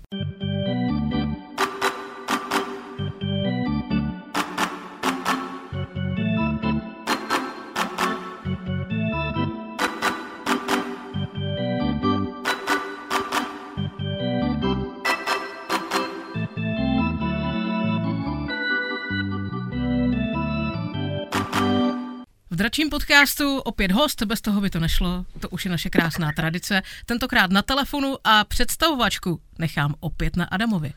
V 22.56 22.58
dračím 22.58 22.91
podcastu 22.91 23.58
opět 23.58 23.93
host, 23.93 24.23
bez 24.23 24.41
toho 24.41 24.61
by 24.61 24.70
to 24.70 24.81
nešlo, 24.81 25.25
to 25.41 25.49
už 25.49 25.64
je 25.64 25.70
naše 25.70 25.91
krásná 25.91 26.32
tradice. 26.32 26.82
Tentokrát 27.06 27.50
na 27.50 27.62
telefonu 27.62 28.17
a 28.25 28.44
představovačku 28.44 29.41
nechám 29.58 29.94
opět 30.00 30.37
na 30.37 30.44
Adamovi. 30.44 30.93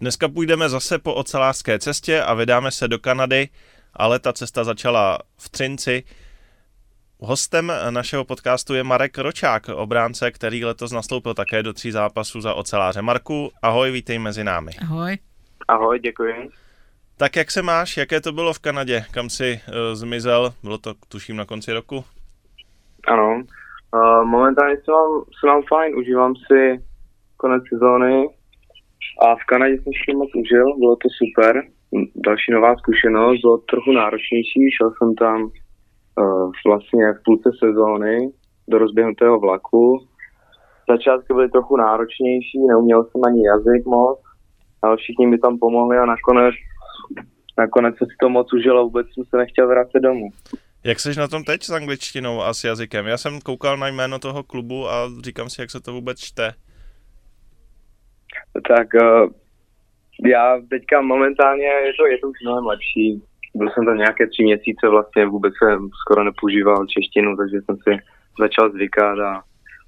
Dneska 0.00 0.28
půjdeme 0.28 0.68
zase 0.68 0.98
po 0.98 1.14
ocelářské 1.14 1.78
cestě 1.78 2.22
a 2.22 2.34
vydáme 2.34 2.70
se 2.70 2.88
do 2.88 2.98
Kanady, 2.98 3.48
ale 3.94 4.18
ta 4.18 4.32
cesta 4.32 4.64
začala 4.64 5.18
v 5.36 5.48
Třinci. 5.48 6.04
Hostem 7.18 7.72
našeho 7.90 8.24
podcastu 8.24 8.74
je 8.74 8.84
Marek 8.84 9.18
Ročák, 9.18 9.68
obránce, 9.68 10.30
který 10.30 10.64
letos 10.64 10.92
nastoupil 10.92 11.34
také 11.34 11.62
do 11.62 11.72
tří 11.72 11.90
zápasů 11.90 12.40
za 12.40 12.54
oceláře. 12.54 13.02
Marku, 13.02 13.52
ahoj, 13.62 13.90
vítej 13.90 14.18
mezi 14.18 14.44
námi. 14.44 14.72
Ahoj. 14.82 15.18
Ahoj, 15.68 16.00
děkuji. 16.00 16.50
Tak 17.20 17.36
jak 17.36 17.50
se 17.50 17.62
máš? 17.62 17.96
Jaké 17.96 18.20
to 18.20 18.32
bylo 18.32 18.52
v 18.52 18.58
Kanadě? 18.58 19.04
Kam 19.10 19.28
jsi 19.30 19.60
uh, 19.68 19.74
zmizel? 19.94 20.50
Bylo 20.62 20.78
to, 20.78 20.94
tuším, 21.08 21.36
na 21.36 21.44
konci 21.44 21.72
roku? 21.72 22.04
Ano. 23.08 23.42
Uh, 23.94 24.24
momentálně 24.24 24.76
se 24.76 24.90
mám, 24.90 25.22
se 25.40 25.46
mám 25.46 25.62
fajn, 25.68 25.96
užívám 25.98 26.34
si 26.36 26.84
konec 27.36 27.62
sezóny 27.68 28.28
a 29.22 29.34
v 29.34 29.44
Kanadě 29.48 29.74
jsem 29.74 29.92
si 29.92 30.16
moc 30.16 30.30
užil, 30.42 30.66
bylo 30.78 30.96
to 30.96 31.08
super. 31.20 31.62
Další 32.16 32.52
nová 32.52 32.76
zkušenost, 32.76 33.40
bylo 33.40 33.58
trochu 33.58 33.92
náročnější, 33.92 34.60
šel 34.76 34.90
jsem 34.98 35.14
tam 35.14 35.42
uh, 35.44 36.52
vlastně 36.66 37.12
v 37.12 37.22
půlce 37.24 37.50
sezóny 37.64 38.30
do 38.68 38.78
rozběhnutého 38.78 39.40
vlaku. 39.40 40.06
Začátky 40.90 41.34
byly 41.34 41.48
trochu 41.48 41.76
náročnější, 41.76 42.58
neuměl 42.68 43.04
jsem 43.04 43.20
ani 43.26 43.46
jazyk 43.46 43.86
moc, 43.86 44.18
ale 44.82 44.96
všichni 44.96 45.26
mi 45.26 45.38
tam 45.38 45.58
pomohli 45.58 45.98
a 45.98 46.06
nakonec 46.06 46.54
nakonec 47.58 47.96
se 47.98 48.04
si 48.04 48.16
to 48.20 48.28
moc 48.28 48.52
užilo, 48.52 48.84
vůbec 48.84 49.06
jsem 49.14 49.24
se 49.24 49.36
nechtěl 49.36 49.68
vrátit 49.68 50.00
domů. 50.00 50.30
Jak 50.84 51.00
jsi 51.00 51.18
na 51.18 51.28
tom 51.28 51.44
teď 51.44 51.62
s 51.62 51.70
angličtinou 51.70 52.42
a 52.42 52.54
s 52.54 52.64
jazykem? 52.64 53.06
Já 53.06 53.18
jsem 53.18 53.40
koukal 53.40 53.76
na 53.76 53.88
jméno 53.88 54.18
toho 54.18 54.42
klubu 54.42 54.88
a 54.88 55.08
říkám 55.24 55.50
si, 55.50 55.60
jak 55.60 55.70
se 55.70 55.80
to 55.80 55.92
vůbec 55.92 56.18
čte. 56.20 56.52
Tak 58.68 58.88
uh, 58.94 59.30
já 60.24 60.60
teďka 60.70 61.00
momentálně, 61.00 61.64
je 61.64 61.92
to, 61.98 62.06
je 62.06 62.18
to 62.18 62.28
už 62.28 62.36
mnohem 62.42 62.66
lepší. 62.66 63.22
Byl 63.54 63.68
jsem 63.70 63.86
tam 63.86 63.98
nějaké 63.98 64.26
tři 64.26 64.42
měsíce, 64.42 64.88
vlastně 64.88 65.26
vůbec 65.26 65.54
jsem 65.58 65.88
skoro 66.02 66.24
nepoužíval 66.24 66.86
češtinu, 66.86 67.36
takže 67.36 67.56
jsem 67.64 67.76
si 67.76 68.04
začal 68.40 68.70
zvykat 68.70 69.18
a 69.18 69.42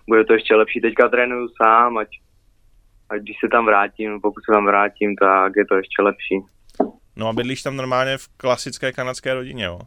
bude 0.09 0.25
to 0.25 0.33
ještě 0.33 0.55
lepší. 0.55 0.81
Teďka 0.81 1.09
trénuju 1.09 1.49
sám, 1.63 1.99
ať, 1.99 2.09
ať 3.11 3.21
když 3.23 3.37
se 3.45 3.49
tam 3.49 3.67
vrátím, 3.67 4.21
pokud 4.21 4.41
se 4.45 4.53
tam 4.53 4.67
vrátím, 4.67 5.17
tak 5.17 5.53
je 5.57 5.67
to 5.67 5.75
ještě 5.75 6.03
lepší. 6.03 6.37
No 7.21 7.29
a 7.29 7.33
bydlíš 7.33 7.63
tam 7.63 7.77
normálně 7.77 8.19
v 8.19 8.29
klasické 8.37 8.93
kanadské 8.93 9.35
rodině, 9.35 9.65
jo? 9.65 9.81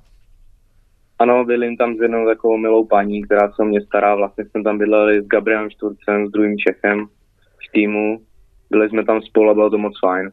Ano, 1.20 1.46
bydlím 1.46 1.78
tam 1.78 1.96
s 1.96 2.02
jednou 2.02 2.26
takovou 2.26 2.58
milou 2.58 2.88
paní, 2.88 3.22
která 3.24 3.52
se 3.52 3.62
o 3.62 3.66
mě 3.66 3.82
stará. 3.82 4.16
Vlastně 4.16 4.46
jsme 4.46 4.64
tam 4.64 4.78
bydleli 4.78 5.22
s 5.22 5.28
Gabrielem 5.28 5.70
Šturcem, 5.70 6.28
s 6.28 6.32
druhým 6.32 6.58
Čechem 6.58 7.06
v 7.68 7.72
týmu. 7.72 8.22
Byli 8.70 8.90
jsme 8.90 9.06
tam 9.06 9.22
spolu 9.22 9.50
a 9.50 9.54
bylo 9.54 9.70
to 9.70 9.78
moc 9.78 9.94
fajn. 10.00 10.32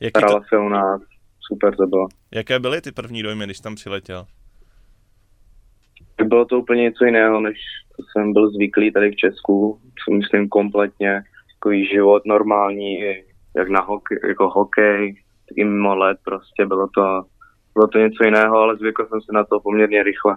Jaký 0.00 0.10
Starala 0.10 0.40
to... 0.40 0.46
se 0.48 0.58
o 0.58 0.68
nás, 0.68 1.00
super 1.48 1.76
to 1.76 1.86
bylo. 1.86 2.06
Jaké 2.34 2.58
byly 2.58 2.80
ty 2.80 2.92
první 2.92 3.22
dojmy, 3.22 3.44
když 3.44 3.60
tam 3.60 3.74
přiletěl? 3.74 4.26
Bylo 6.24 6.44
to 6.44 6.58
úplně 6.58 6.82
něco 6.82 7.04
jiného, 7.04 7.40
než 7.40 7.58
to 7.96 8.02
jsem 8.12 8.32
byl 8.32 8.50
zvyklý 8.50 8.92
tady 8.92 9.10
v 9.10 9.16
Česku. 9.16 9.80
Myslím 10.10 10.48
kompletně 10.48 11.22
takový 11.54 11.86
život 11.86 12.22
normální, 12.26 13.00
jak 13.56 13.68
na 13.68 13.80
hokej, 13.80 14.18
jako 14.28 14.48
hokej, 14.48 15.14
taky 15.48 15.64
mimo 15.64 15.96
let 15.96 16.18
prostě, 16.24 16.66
bylo 16.66 16.88
to, 16.94 17.22
bylo 17.74 17.88
to 17.88 17.98
něco 17.98 18.24
jiného, 18.24 18.56
ale 18.56 18.76
zvykl 18.76 19.06
jsem 19.08 19.20
se 19.20 19.32
na 19.32 19.44
to 19.44 19.60
poměrně 19.60 20.02
rychle. 20.02 20.36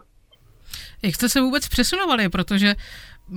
Jak 1.04 1.16
jste 1.16 1.30
se 1.30 1.42
vůbec 1.42 1.70
přesunovali, 1.70 2.30
protože 2.30 2.74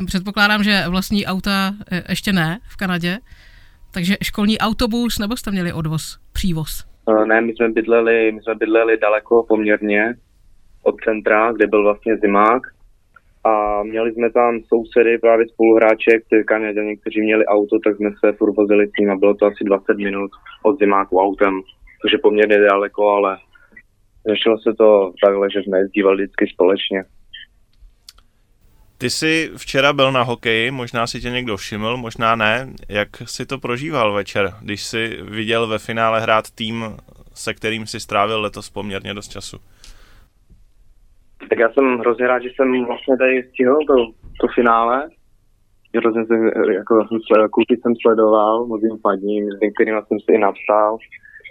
předpokládám, 0.07 0.63
že 0.63 0.85
vlastní 0.89 1.27
auta 1.27 1.73
e, 1.91 2.03
ještě 2.09 2.33
ne 2.33 2.59
v 2.71 2.77
Kanadě, 2.77 3.19
takže 3.91 4.17
školní 4.25 4.59
autobus 4.59 5.19
nebo 5.19 5.37
jste 5.37 5.51
měli 5.51 5.73
odvoz, 5.73 6.19
přívoz? 6.33 6.85
Uh, 7.07 7.27
ne, 7.27 7.41
my 7.41 7.53
jsme 7.53 7.69
bydleli, 7.69 8.33
my 8.33 8.43
jsme 8.43 8.55
bydleli 8.55 8.99
daleko 8.99 9.43
poměrně 9.49 10.15
od 10.83 10.95
centra, 11.05 11.53
kde 11.53 11.67
byl 11.67 11.83
vlastně 11.83 12.17
zimák 12.17 12.63
a 13.45 13.83
měli 13.83 14.13
jsme 14.13 14.31
tam 14.31 14.61
sousedy, 14.69 15.19
právě 15.19 15.49
spoluhráče, 15.49 16.11
kteří 16.27 16.45
kteří 17.01 17.21
měli 17.21 17.47
auto, 17.47 17.79
tak 17.85 17.97
jsme 17.97 18.11
se 18.21 18.33
furt 18.33 18.57
vozili 18.57 18.89
s 18.89 18.93
ním 19.01 19.11
a 19.11 19.17
bylo 19.17 19.35
to 19.35 19.47
asi 19.47 19.65
20 19.65 19.97
minut 19.97 20.31
od 20.63 20.79
zimáku 20.79 21.21
autem, 21.21 21.61
což 22.03 22.13
je 22.13 22.19
poměrně 22.19 22.59
daleko, 22.59 23.09
ale 23.09 23.39
řešilo 24.29 24.59
se 24.59 24.75
to 24.75 25.13
takhle, 25.25 25.49
že 25.51 25.63
jsme 25.63 25.79
jezdívali 25.79 26.17
vždycky 26.17 26.47
společně. 26.47 27.05
Ty 28.99 29.11
jsi 29.11 29.51
včera 29.57 29.93
byl 29.93 30.13
na 30.13 30.23
hokeji, 30.23 30.71
možná 30.71 31.07
si 31.07 31.21
tě 31.21 31.31
někdo 31.31 31.57
všiml, 31.57 31.97
možná 31.97 32.37
ne. 32.37 32.69
Jak 32.89 33.09
si 33.25 33.47
to 33.47 33.59
prožíval 33.59 34.13
večer, 34.13 34.53
když 34.61 34.85
jsi 34.85 35.19
viděl 35.23 35.67
ve 35.67 35.79
finále 35.79 36.21
hrát 36.21 36.51
tým, 36.51 36.97
se 37.35 37.55
kterým 37.55 37.87
si 37.87 38.01
strávil 38.01 38.41
letos 38.41 38.71
poměrně 38.71 39.15
dost 39.15 39.29
času? 39.29 39.59
Tak 41.49 41.59
já 41.59 41.69
jsem 41.73 41.99
hrozně 41.99 42.27
rád, 42.27 42.43
že 42.43 42.49
jsem 42.57 42.85
vlastně 42.85 43.17
tady 43.17 43.43
stihl 43.43 43.79
to, 43.87 43.95
to 44.41 44.47
finále. 44.55 45.09
Hrozně 45.97 46.27
jsem, 46.27 46.47
jako 46.73 47.07
jsem 47.09 47.19
sledoval, 47.27 47.49
kluky 47.49 47.77
jsem 47.77 47.93
sledoval, 48.03 48.67
moc 48.67 48.83
jim 48.83 48.99
fadím, 48.99 49.51
s 49.51 49.61
některým 49.61 49.95
jsem 50.07 50.19
si 50.21 50.33
i 50.33 50.39
napsal, 50.39 50.99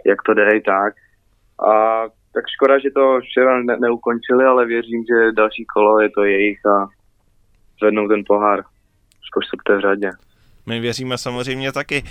jak 0.06 0.22
to 0.25 0.34
jde 0.34 0.62
tak. 0.66 0.94
A 1.70 2.04
tak 2.34 2.44
škoda, 2.56 2.80
že 2.80 2.89
to 2.92 3.20
včera 3.22 3.62
ne, 3.63 3.77
neukončili, 3.80 4.46
ale 4.46 4.66
věřím, 4.66 5.04
že 5.10 5.32
další 5.32 5.66
kolo 5.66 6.00
je 6.00 6.10
to 6.10 6.24
jejich 6.24 6.66
a 6.66 6.88
zvednou 7.82 8.08
ten 8.08 8.24
pohár. 8.27 8.63
Skoč 9.27 9.46
se 9.46 9.58
k 9.60 9.63
té 9.68 9.82
řadě. 9.82 10.10
My 10.66 10.80
věříme 10.80 11.18
samozřejmě 11.18 11.72
taky. 11.72 12.04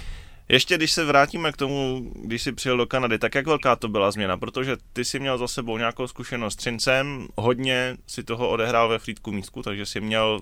Ještě 0.48 0.76
když 0.76 0.92
se 0.92 1.04
vrátíme 1.04 1.52
k 1.52 1.56
tomu, 1.56 2.00
když 2.24 2.42
jsi 2.42 2.52
přijel 2.52 2.76
do 2.76 2.86
Kanady, 2.86 3.18
tak 3.18 3.34
jak 3.34 3.46
velká 3.46 3.76
to 3.76 3.88
byla 3.88 4.10
změna? 4.10 4.36
Protože 4.36 4.76
ty 4.92 5.04
jsi 5.04 5.18
měl 5.18 5.38
za 5.38 5.48
sebou 5.48 5.78
nějakou 5.78 6.06
zkušenost 6.06 6.54
s 6.54 6.56
Třincem, 6.56 7.26
hodně 7.36 7.96
si 8.06 8.24
toho 8.24 8.48
odehrál 8.48 8.88
ve 8.88 8.98
Frýdku 8.98 9.32
Místku, 9.32 9.62
takže 9.62 9.86
jsi 9.86 10.00
měl, 10.00 10.40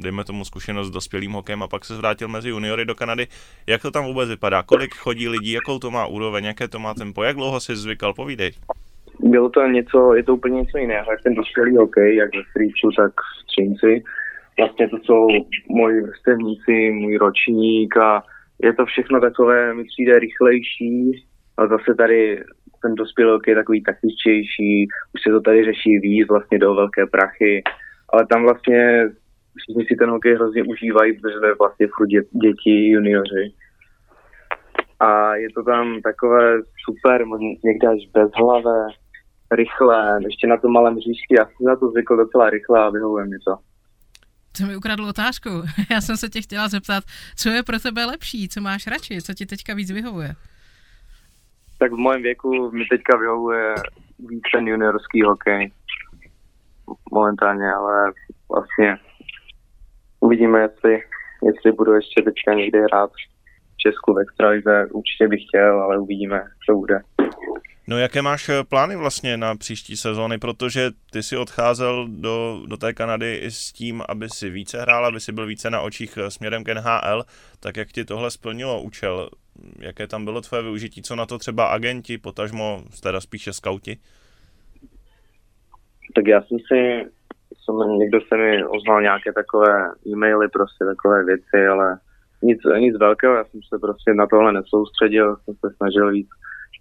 dejme 0.00 0.24
tomu, 0.24 0.44
zkušenost 0.44 0.86
s 0.86 0.90
dospělým 0.90 1.32
hokem 1.32 1.62
a 1.62 1.68
pak 1.68 1.84
se 1.84 1.96
vrátil 1.96 2.28
mezi 2.28 2.48
juniory 2.48 2.84
do 2.84 2.94
Kanady. 2.94 3.26
Jak 3.66 3.82
to 3.82 3.90
tam 3.90 4.04
vůbec 4.04 4.28
vypadá? 4.28 4.62
Kolik 4.62 4.94
chodí 4.94 5.28
lidí, 5.28 5.52
jakou 5.52 5.78
to 5.78 5.90
má 5.90 6.06
úroveň, 6.06 6.44
jaké 6.44 6.68
to 6.68 6.78
má 6.78 6.94
tempo? 6.94 7.22
Jak 7.22 7.36
dlouho 7.36 7.60
jsi 7.60 7.76
zvykal? 7.76 8.14
Povídej. 8.14 8.52
Bylo 9.20 9.48
to 9.48 9.66
něco, 9.66 10.14
je 10.14 10.22
to 10.22 10.34
úplně 10.34 10.60
něco 10.60 10.78
jiného, 10.78 11.10
jak 11.10 11.22
ten 11.22 11.34
dospělý 11.34 11.76
hokej, 11.76 12.16
jak 12.16 12.30
ve 12.34 12.42
Frýdku, 12.52 12.90
tak 12.96 13.12
v 13.12 13.46
Třinci. 13.46 14.02
Vlastně 14.58 14.88
to 14.88 14.96
jsou 15.04 15.28
moji 15.68 16.00
vrstevníci, 16.00 16.90
můj 16.90 17.16
ročník 17.16 17.96
a 17.96 18.22
je 18.62 18.72
to 18.74 18.86
všechno 18.86 19.20
takové, 19.20 19.74
mi 19.74 19.84
přijde 19.84 20.18
rychlejší, 20.18 21.24
ale 21.56 21.68
zase 21.68 21.94
tady 21.94 22.42
ten 22.82 22.94
dospělý 22.94 23.38
je 23.46 23.54
takový 23.54 23.82
taktičtější, 23.82 24.88
už 25.14 25.20
se 25.22 25.30
to 25.30 25.40
tady 25.40 25.64
řeší 25.64 25.98
víc 25.98 26.28
vlastně 26.28 26.58
do 26.58 26.74
velké 26.74 27.06
prachy, 27.06 27.62
ale 28.12 28.26
tam 28.26 28.42
vlastně 28.42 29.08
všichni 29.56 29.84
si 29.84 29.96
ten 29.96 30.10
hokej 30.10 30.34
hrozně 30.34 30.62
užívají, 30.62 31.12
protože 31.12 31.38
jsme 31.38 31.54
vlastně 31.54 31.86
furt 31.96 32.06
dě, 32.06 32.20
děti, 32.42 32.88
junioři. 32.90 33.52
A 35.00 35.34
je 35.34 35.48
to 35.54 35.62
tam 35.62 36.00
takové 36.00 36.60
super, 36.84 37.24
někdy 37.64 37.86
až 37.86 38.00
bezhlavé, 38.14 38.86
rychlé, 39.50 40.18
ještě 40.24 40.46
na 40.46 40.56
tom 40.56 40.72
malém 40.72 40.94
hřišti. 40.94 41.34
Já 41.38 41.44
jsem 41.44 41.66
na 41.66 41.76
to 41.76 41.88
zvykl 41.90 42.16
docela 42.16 42.50
rychle 42.50 42.80
a 42.80 42.90
vyhovuje 42.90 43.24
mi 43.24 43.38
to. 43.46 43.67
To 44.58 44.66
mi 44.66 44.76
ukradl 44.76 45.04
otázku. 45.04 45.48
Já 45.90 46.00
jsem 46.00 46.16
se 46.16 46.28
tě 46.28 46.42
chtěla 46.42 46.68
zeptat, 46.68 47.04
co 47.36 47.48
je 47.48 47.62
pro 47.62 47.78
tebe 47.78 48.04
lepší, 48.04 48.48
co 48.48 48.60
máš 48.60 48.86
radši, 48.86 49.22
co 49.22 49.34
ti 49.34 49.46
teďka 49.46 49.74
víc 49.74 49.90
vyhovuje? 49.90 50.34
Tak 51.78 51.92
v 51.92 51.96
mém 51.96 52.22
věku 52.22 52.70
mi 52.70 52.84
teďka 52.90 53.16
vyhovuje 53.16 53.74
víc 54.18 54.42
ten 54.54 54.68
juniorský 54.68 55.22
hokej. 55.22 55.72
Momentálně, 57.12 57.72
ale 57.72 58.12
vlastně 58.52 58.98
uvidíme, 60.20 60.60
jestli, 60.60 61.02
jestli 61.46 61.72
budu 61.72 61.92
ještě 61.92 62.22
teďka 62.22 62.54
někdy 62.54 62.78
hrát 62.80 63.10
v 63.74 63.76
Česku 63.76 64.14
v 64.14 64.18
extralize. 64.18 64.86
Určitě 64.92 65.28
bych 65.28 65.40
chtěl, 65.48 65.82
ale 65.82 65.98
uvidíme, 65.98 66.44
co 66.66 66.74
bude. 66.74 67.00
No 67.90 67.98
jaké 67.98 68.22
máš 68.22 68.48
eh, 68.48 68.64
plány 68.64 68.96
vlastně 68.96 69.36
na 69.36 69.56
příští 69.56 69.96
sezóny, 69.96 70.38
protože 70.38 70.90
ty 71.12 71.22
si 71.22 71.36
odcházel 71.36 72.06
do, 72.08 72.62
do 72.66 72.76
té 72.76 72.92
Kanady 72.92 73.34
i 73.34 73.50
s 73.50 73.72
tím, 73.72 74.02
aby 74.08 74.28
si 74.28 74.50
více 74.50 74.80
hrál, 74.80 75.06
aby 75.06 75.20
si 75.20 75.32
byl 75.32 75.46
více 75.46 75.70
na 75.70 75.80
očích 75.80 76.18
eh, 76.18 76.30
směrem 76.30 76.64
k 76.64 76.74
NHL, 76.74 77.22
tak 77.60 77.76
jak 77.76 77.88
ti 77.88 78.04
tohle 78.04 78.30
splnilo 78.30 78.82
účel? 78.82 79.30
Jaké 79.78 80.06
tam 80.06 80.24
bylo 80.24 80.40
tvoje 80.40 80.62
využití? 80.62 81.02
Co 81.02 81.16
na 81.16 81.26
to 81.26 81.38
třeba 81.38 81.66
agenti, 81.66 82.18
potažmo 82.18 82.82
teda 83.02 83.20
spíše 83.20 83.52
skauti? 83.52 83.96
Tak 86.14 86.26
já 86.26 86.42
jsem 86.42 86.58
si, 86.58 87.10
jsem, 87.64 87.98
někdo 87.98 88.20
se 88.20 88.36
mi 88.36 88.64
ozval 88.64 89.02
nějaké 89.02 89.32
takové 89.32 89.90
e-maily, 90.06 90.48
prostě 90.48 90.84
takové 90.84 91.24
věci, 91.24 91.66
ale 91.70 91.98
nic, 92.42 92.58
nic 92.78 92.96
velkého, 92.98 93.34
já 93.34 93.44
jsem 93.44 93.60
se 93.68 93.78
prostě 93.78 94.14
na 94.14 94.26
tohle 94.26 94.52
nesoustředil, 94.52 95.36
jsem 95.36 95.54
se 95.54 95.74
snažil 95.76 96.10
víc 96.10 96.28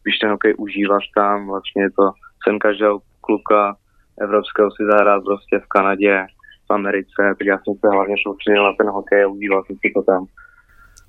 spíš 0.08 0.20
ten 0.20 0.32
hokej 0.32 0.54
užívat 0.58 1.04
tam, 1.16 1.48
vlastně 1.48 1.84
je 1.84 1.92
to 1.92 2.12
sen 2.48 2.60
každého 2.60 3.00
kluka 3.22 3.76
evropského 4.22 4.72
si 4.72 4.84
zahrát 4.92 5.24
prostě 5.24 5.60
v 5.60 5.68
Kanadě, 5.68 6.26
v 6.70 6.74
Americe, 6.74 7.22
tak 7.38 7.48
já 7.48 7.58
jsem 7.58 7.74
se 7.74 7.88
hlavně 7.92 8.16
soustředil 8.24 8.64
na 8.64 8.74
ten 8.74 8.88
hokej 8.90 9.24
a 9.24 9.28
užíval 9.28 9.64
jsem 9.64 9.76
si 9.76 9.92
to 9.96 10.02
tam. 10.02 10.26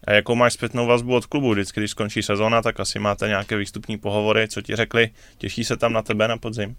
A 0.06 0.12
jakou 0.12 0.34
máš 0.34 0.52
zpětnou 0.52 0.86
vazbu 0.86 1.14
od 1.14 1.26
klubu? 1.26 1.50
Vždycky, 1.50 1.80
když 1.80 1.90
skončí 1.90 2.22
sezóna, 2.22 2.62
tak 2.62 2.80
asi 2.80 2.98
máte 2.98 3.28
nějaké 3.28 3.56
výstupní 3.56 3.98
pohovory, 3.98 4.48
co 4.48 4.62
ti 4.62 4.76
řekli, 4.76 5.08
těší 5.38 5.64
se 5.64 5.76
tam 5.76 5.92
na 5.92 6.02
tebe 6.02 6.28
na 6.28 6.36
podzim? 6.36 6.76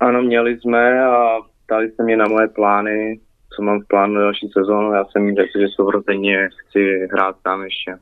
Ano, 0.00 0.22
měli 0.22 0.58
jsme 0.58 1.04
a 1.04 1.36
ptali 1.66 1.90
se 1.90 2.02
mě 2.02 2.16
na 2.16 2.28
moje 2.28 2.48
plány, 2.48 3.20
co 3.56 3.62
mám 3.62 3.80
v 3.80 3.86
plánu 3.86 4.14
další 4.14 4.48
sezónu. 4.58 4.94
Já 4.94 5.04
jsem 5.04 5.26
jim 5.26 5.36
řekl, 5.36 5.60
že 5.60 5.66
sourozeně 5.68 6.48
chci 6.48 7.08
hrát 7.12 7.36
tam 7.42 7.62
ještě 7.64 7.96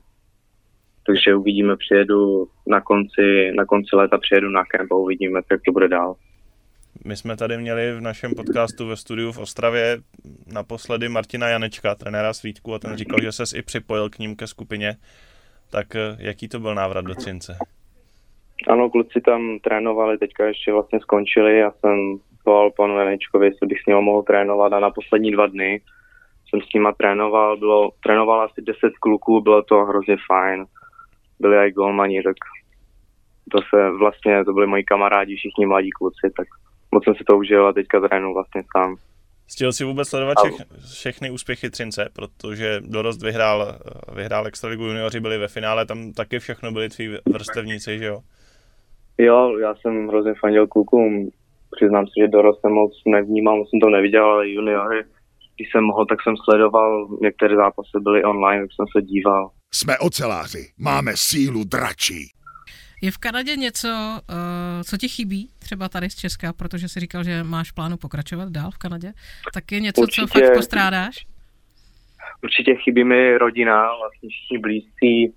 takže 1.08 1.34
uvidíme, 1.34 1.76
přijedu 1.76 2.48
na 2.66 2.80
konci, 2.80 3.52
na 3.56 3.64
konci 3.64 3.96
léta 3.96 4.18
přijedu 4.18 4.48
na 4.48 4.64
kemp 4.64 4.92
a 4.92 4.94
uvidíme, 4.94 5.40
jak 5.50 5.60
to 5.66 5.72
bude 5.72 5.88
dál. 5.88 6.14
My 7.04 7.16
jsme 7.16 7.36
tady 7.36 7.58
měli 7.58 7.92
v 7.92 8.00
našem 8.00 8.30
podcastu 8.36 8.86
ve 8.86 8.96
studiu 8.96 9.32
v 9.32 9.38
Ostravě 9.38 9.98
naposledy 10.52 11.08
Martina 11.08 11.48
Janečka, 11.48 11.94
trenéra 11.94 12.32
Svítku, 12.32 12.74
a 12.74 12.78
ten 12.78 12.96
říkal, 12.96 13.18
že 13.22 13.32
ses 13.32 13.52
i 13.52 13.62
připojil 13.62 14.10
k 14.10 14.18
ním 14.18 14.36
ke 14.36 14.46
skupině. 14.46 14.96
Tak 15.70 15.96
eh, 15.96 16.16
jaký 16.18 16.48
to 16.48 16.60
byl 16.60 16.74
návrat 16.74 17.04
do 17.04 17.14
Třince? 17.14 17.56
Ano, 18.68 18.90
kluci 18.90 19.20
tam 19.20 19.58
trénovali, 19.58 20.18
teďka 20.18 20.46
ještě 20.46 20.72
vlastně 20.72 21.00
skončili. 21.00 21.58
Já 21.58 21.70
jsem 21.70 22.18
volal 22.46 22.70
panu 22.70 22.98
Janečkovi, 22.98 23.46
jestli 23.46 23.66
bych 23.66 23.78
s 23.82 23.86
ním 23.86 23.96
mohl 23.96 24.22
trénovat 24.22 24.72
a 24.72 24.80
na 24.80 24.90
poslední 24.90 25.30
dva 25.30 25.46
dny 25.46 25.80
jsem 26.48 26.60
s 26.60 26.74
nima 26.74 26.92
trénoval. 26.92 27.56
Bylo, 27.56 27.90
trénoval 28.02 28.40
asi 28.40 28.62
10 28.62 28.78
kluků, 29.00 29.40
bylo 29.40 29.62
to 29.62 29.84
hrozně 29.84 30.16
fajn 30.26 30.66
byli 31.40 31.68
i 31.68 31.72
golmani, 31.72 32.22
tak 32.22 32.36
to 33.52 33.58
se 33.70 33.90
vlastně, 33.90 34.44
to 34.44 34.52
byli 34.52 34.66
moji 34.66 34.84
kamarádi, 34.84 35.36
všichni 35.36 35.66
mladí 35.66 35.90
kluci, 35.90 36.30
tak 36.36 36.46
moc 36.92 37.04
jsem 37.04 37.14
si 37.14 37.24
to 37.24 37.36
užil 37.36 37.66
a 37.66 37.72
teďka 37.72 38.00
trénu 38.00 38.34
vlastně 38.34 38.62
sám. 38.76 38.96
Stihl 39.46 39.72
si 39.72 39.84
vůbec 39.84 40.08
sledovat 40.08 40.34
všech, 40.44 40.66
všechny 40.92 41.30
úspěchy 41.30 41.70
Třince, 41.70 42.08
protože 42.12 42.80
dorost 42.80 43.22
vyhrál, 43.22 43.78
vyhrál 44.16 44.46
Extraligu 44.46 44.84
junioři, 44.84 45.20
byli 45.20 45.38
ve 45.38 45.48
finále, 45.48 45.86
tam 45.86 46.12
taky 46.12 46.38
všechno 46.38 46.72
byli 46.72 46.88
tví 46.88 47.08
vrstevníci, 47.32 47.98
že 47.98 48.04
jo? 48.04 48.20
Jo, 49.18 49.58
já 49.58 49.74
jsem 49.74 50.08
hrozně 50.08 50.34
fandil 50.40 50.66
klukům, 50.66 51.30
přiznám 51.70 52.06
se, 52.06 52.12
že 52.20 52.28
dorost 52.28 52.60
jsem 52.60 52.72
moc 52.72 52.92
nevnímal, 53.06 53.56
moc 53.56 53.70
jsem 53.70 53.80
to 53.80 53.90
neviděl, 53.90 54.24
ale 54.24 54.48
juniory, 54.48 55.04
když 55.56 55.68
jsem 55.70 55.84
mohl, 55.84 56.06
tak 56.06 56.22
jsem 56.22 56.36
sledoval, 56.36 57.08
některé 57.20 57.56
zápasy 57.56 57.98
byly 58.00 58.24
online, 58.24 58.62
tak 58.62 58.70
jsem 58.72 58.86
se 58.96 59.02
díval. 59.02 59.50
Jsme 59.74 59.98
oceláři, 59.98 60.72
máme 60.78 61.12
sílu 61.14 61.64
dračí. 61.64 62.32
Je 63.02 63.10
v 63.10 63.18
Kanadě 63.18 63.56
něco, 63.56 63.88
uh, 63.88 64.82
co 64.82 64.96
ti 64.96 65.08
chybí, 65.08 65.50
třeba 65.58 65.88
tady 65.88 66.10
z 66.10 66.14
Česka, 66.14 66.52
protože 66.52 66.88
jsi 66.88 67.00
říkal, 67.00 67.24
že 67.24 67.42
máš 67.42 67.72
plánu 67.72 67.96
pokračovat 67.96 68.48
dál 68.48 68.70
v 68.70 68.78
Kanadě, 68.78 69.12
tak 69.54 69.72
je 69.72 69.80
něco, 69.80 70.00
určitě, 70.00 70.26
co 70.26 70.38
fakt 70.38 70.54
postrádáš? 70.54 71.26
Určitě 72.42 72.74
chybí 72.74 73.04
mi 73.04 73.38
rodina, 73.38 73.88
vlastně 73.98 74.28
všichni 74.28 74.58
blízcí 74.58 75.34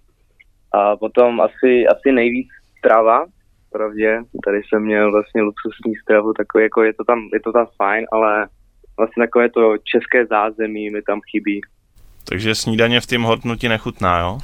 a 0.74 0.98
potom 0.98 1.42
asi, 1.42 1.88
asi 1.88 2.12
nejvíc 2.12 2.48
strava, 2.78 3.26
pravdě. 3.72 4.22
Tady 4.46 4.62
jsem 4.64 4.84
měl 4.84 5.12
vlastně 5.12 5.42
luxusní 5.42 5.96
stravu, 6.04 6.34
takový 6.34 6.64
jako 6.64 6.84
je 6.84 6.94
to 6.94 7.04
tam, 7.04 7.20
je 7.34 7.40
to 7.40 7.52
tam 7.52 7.68
fajn, 7.78 8.06
ale 8.12 8.48
vlastně 8.98 9.24
takové 9.24 9.50
to 9.50 9.78
české 9.78 10.26
zázemí 10.26 10.90
mi 10.90 11.02
tam 11.02 11.20
chybí. 11.32 11.62
Takže 12.32 12.56
snídaně 12.56 13.02
v 13.02 13.06
tím 13.06 13.22
hortnu 13.22 13.56
ti 13.56 13.70
nechutná, 13.70 14.20
jo? 14.20 14.38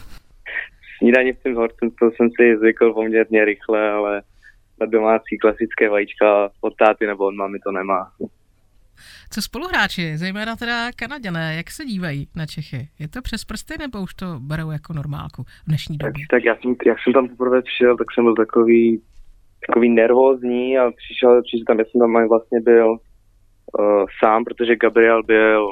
Snídaně 0.97 1.33
v 1.33 1.43
tím 1.43 1.55
hortnu, 1.55 1.89
to 1.99 2.11
jsem 2.11 2.29
si 2.29 2.57
zvykl 2.57 2.93
poměrně 2.93 3.45
rychle, 3.45 3.91
ale 3.91 4.21
na 4.81 4.85
domácí 4.85 5.37
klasické 5.37 5.89
vajíčka 5.89 6.49
od 6.61 6.75
táty 6.75 7.07
nebo 7.07 7.25
od 7.25 7.35
mamy 7.35 7.59
to 7.59 7.71
nemá. 7.71 8.11
Co 9.31 9.41
spoluhráči, 9.41 10.17
zejména 10.17 10.55
teda 10.55 10.91
Kanaděné, 10.95 11.55
jak 11.55 11.71
se 11.71 11.85
dívají 11.85 12.27
na 12.35 12.45
Čechy? 12.45 12.87
Je 12.99 13.07
to 13.07 13.21
přes 13.21 13.45
prsty 13.45 13.73
nebo 13.79 14.01
už 14.01 14.13
to 14.13 14.25
berou 14.39 14.71
jako 14.71 14.93
normálku 14.93 15.43
v 15.43 15.67
dnešní 15.67 15.97
době? 15.97 16.25
Tak, 16.29 16.37
tak 16.37 16.43
já 16.45 16.55
jsem, 16.55 16.75
jak 16.85 16.97
jsem 17.03 17.13
tam 17.13 17.29
poprvé 17.29 17.61
přišel, 17.61 17.97
tak 17.97 18.07
jsem 18.13 18.23
byl 18.23 18.35
takový, 18.35 19.01
takový 19.67 19.89
nervózní 19.89 20.77
a 20.77 20.91
přišel, 20.91 21.41
přišel 21.41 21.65
tam, 21.67 21.79
já 21.79 21.85
jsem 21.85 22.01
tam 22.01 22.27
vlastně 22.27 22.59
byl 22.61 22.89
uh, 22.89 24.05
sám, 24.23 24.43
protože 24.43 24.75
Gabriel 24.75 25.23
byl 25.23 25.71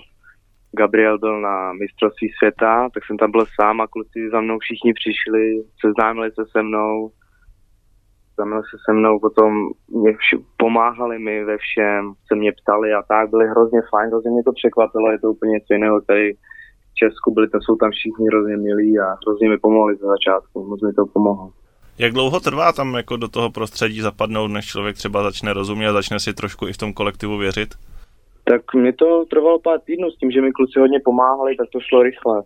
Gabriel 0.78 1.18
byl 1.18 1.42
na 1.42 1.74
mistrovství 1.74 2.30
světa, 2.38 2.90
tak 2.94 3.06
jsem 3.06 3.18
tam 3.18 3.32
byl 3.32 3.46
sám 3.60 3.82
a 3.82 3.88
kluci 3.88 4.30
za 4.32 4.42
mnou 4.42 4.58
všichni 4.60 4.94
přišli, 4.94 5.44
seznámili 5.82 6.32
se 6.32 6.44
se 6.52 6.62
mnou, 6.64 7.12
seznámili 8.30 8.64
se 8.72 8.78
se 8.86 8.94
mnou, 8.94 9.20
potom 9.20 9.70
mě 10.02 10.12
vš- 10.12 10.44
pomáhali 10.58 11.20
mi 11.20 11.44
ve 11.44 11.58
všem, 11.58 12.14
se 12.28 12.36
mě 12.36 12.52
ptali 12.60 12.94
a 12.94 13.02
tak, 13.02 13.30
byli 13.30 13.46
hrozně 13.48 13.82
fajn, 13.92 14.10
hrozně 14.10 14.32
mě 14.32 14.44
to 14.44 14.54
překvapilo, 14.54 15.12
je 15.12 15.20
to 15.20 15.32
úplně 15.32 15.52
něco 15.52 15.74
jiného 15.74 16.02
tady 16.02 16.34
v 16.92 16.94
Česku, 17.02 17.34
byli 17.34 17.50
tam, 17.50 17.62
jsou 17.62 17.76
tam 17.76 17.92
všichni 17.92 18.26
hrozně 18.28 18.58
milí 18.58 19.00
a 19.00 19.08
hrozně 19.22 19.50
mi 19.50 19.58
pomohli 19.58 19.96
za 19.96 20.08
začátku, 20.08 20.68
moc 20.68 20.82
mi 20.82 20.94
to 20.94 21.06
pomohlo. 21.06 21.52
Jak 21.98 22.14
dlouho 22.14 22.40
trvá 22.40 22.74
tam 22.74 22.94
jako 22.94 23.18
do 23.18 23.28
toho 23.28 23.50
prostředí 23.52 24.02
zapadnout, 24.02 24.48
než 24.48 24.66
člověk 24.66 24.96
třeba 24.96 25.24
začne 25.24 25.54
rozumět 25.54 25.88
a 25.88 25.94
začne 25.94 26.20
si 26.20 26.34
trošku 26.34 26.68
i 26.68 26.74
v 26.74 26.78
tom 26.78 26.94
kolektivu 26.94 27.38
věřit? 27.38 27.70
Tak 28.48 28.74
mi 28.74 28.94
to 28.94 29.26
trvalo 29.26 29.60
pár 29.60 29.80
týdnů 29.80 30.12
s 30.12 30.18
tím, 30.18 30.32
že 30.32 30.42
mi 30.42 30.52
kluci 30.52 30.80
hodně 30.80 31.00
pomáhali, 31.06 31.56
tak 31.56 31.70
to 31.70 31.80
šlo 31.80 32.04
rychle. 32.04 32.44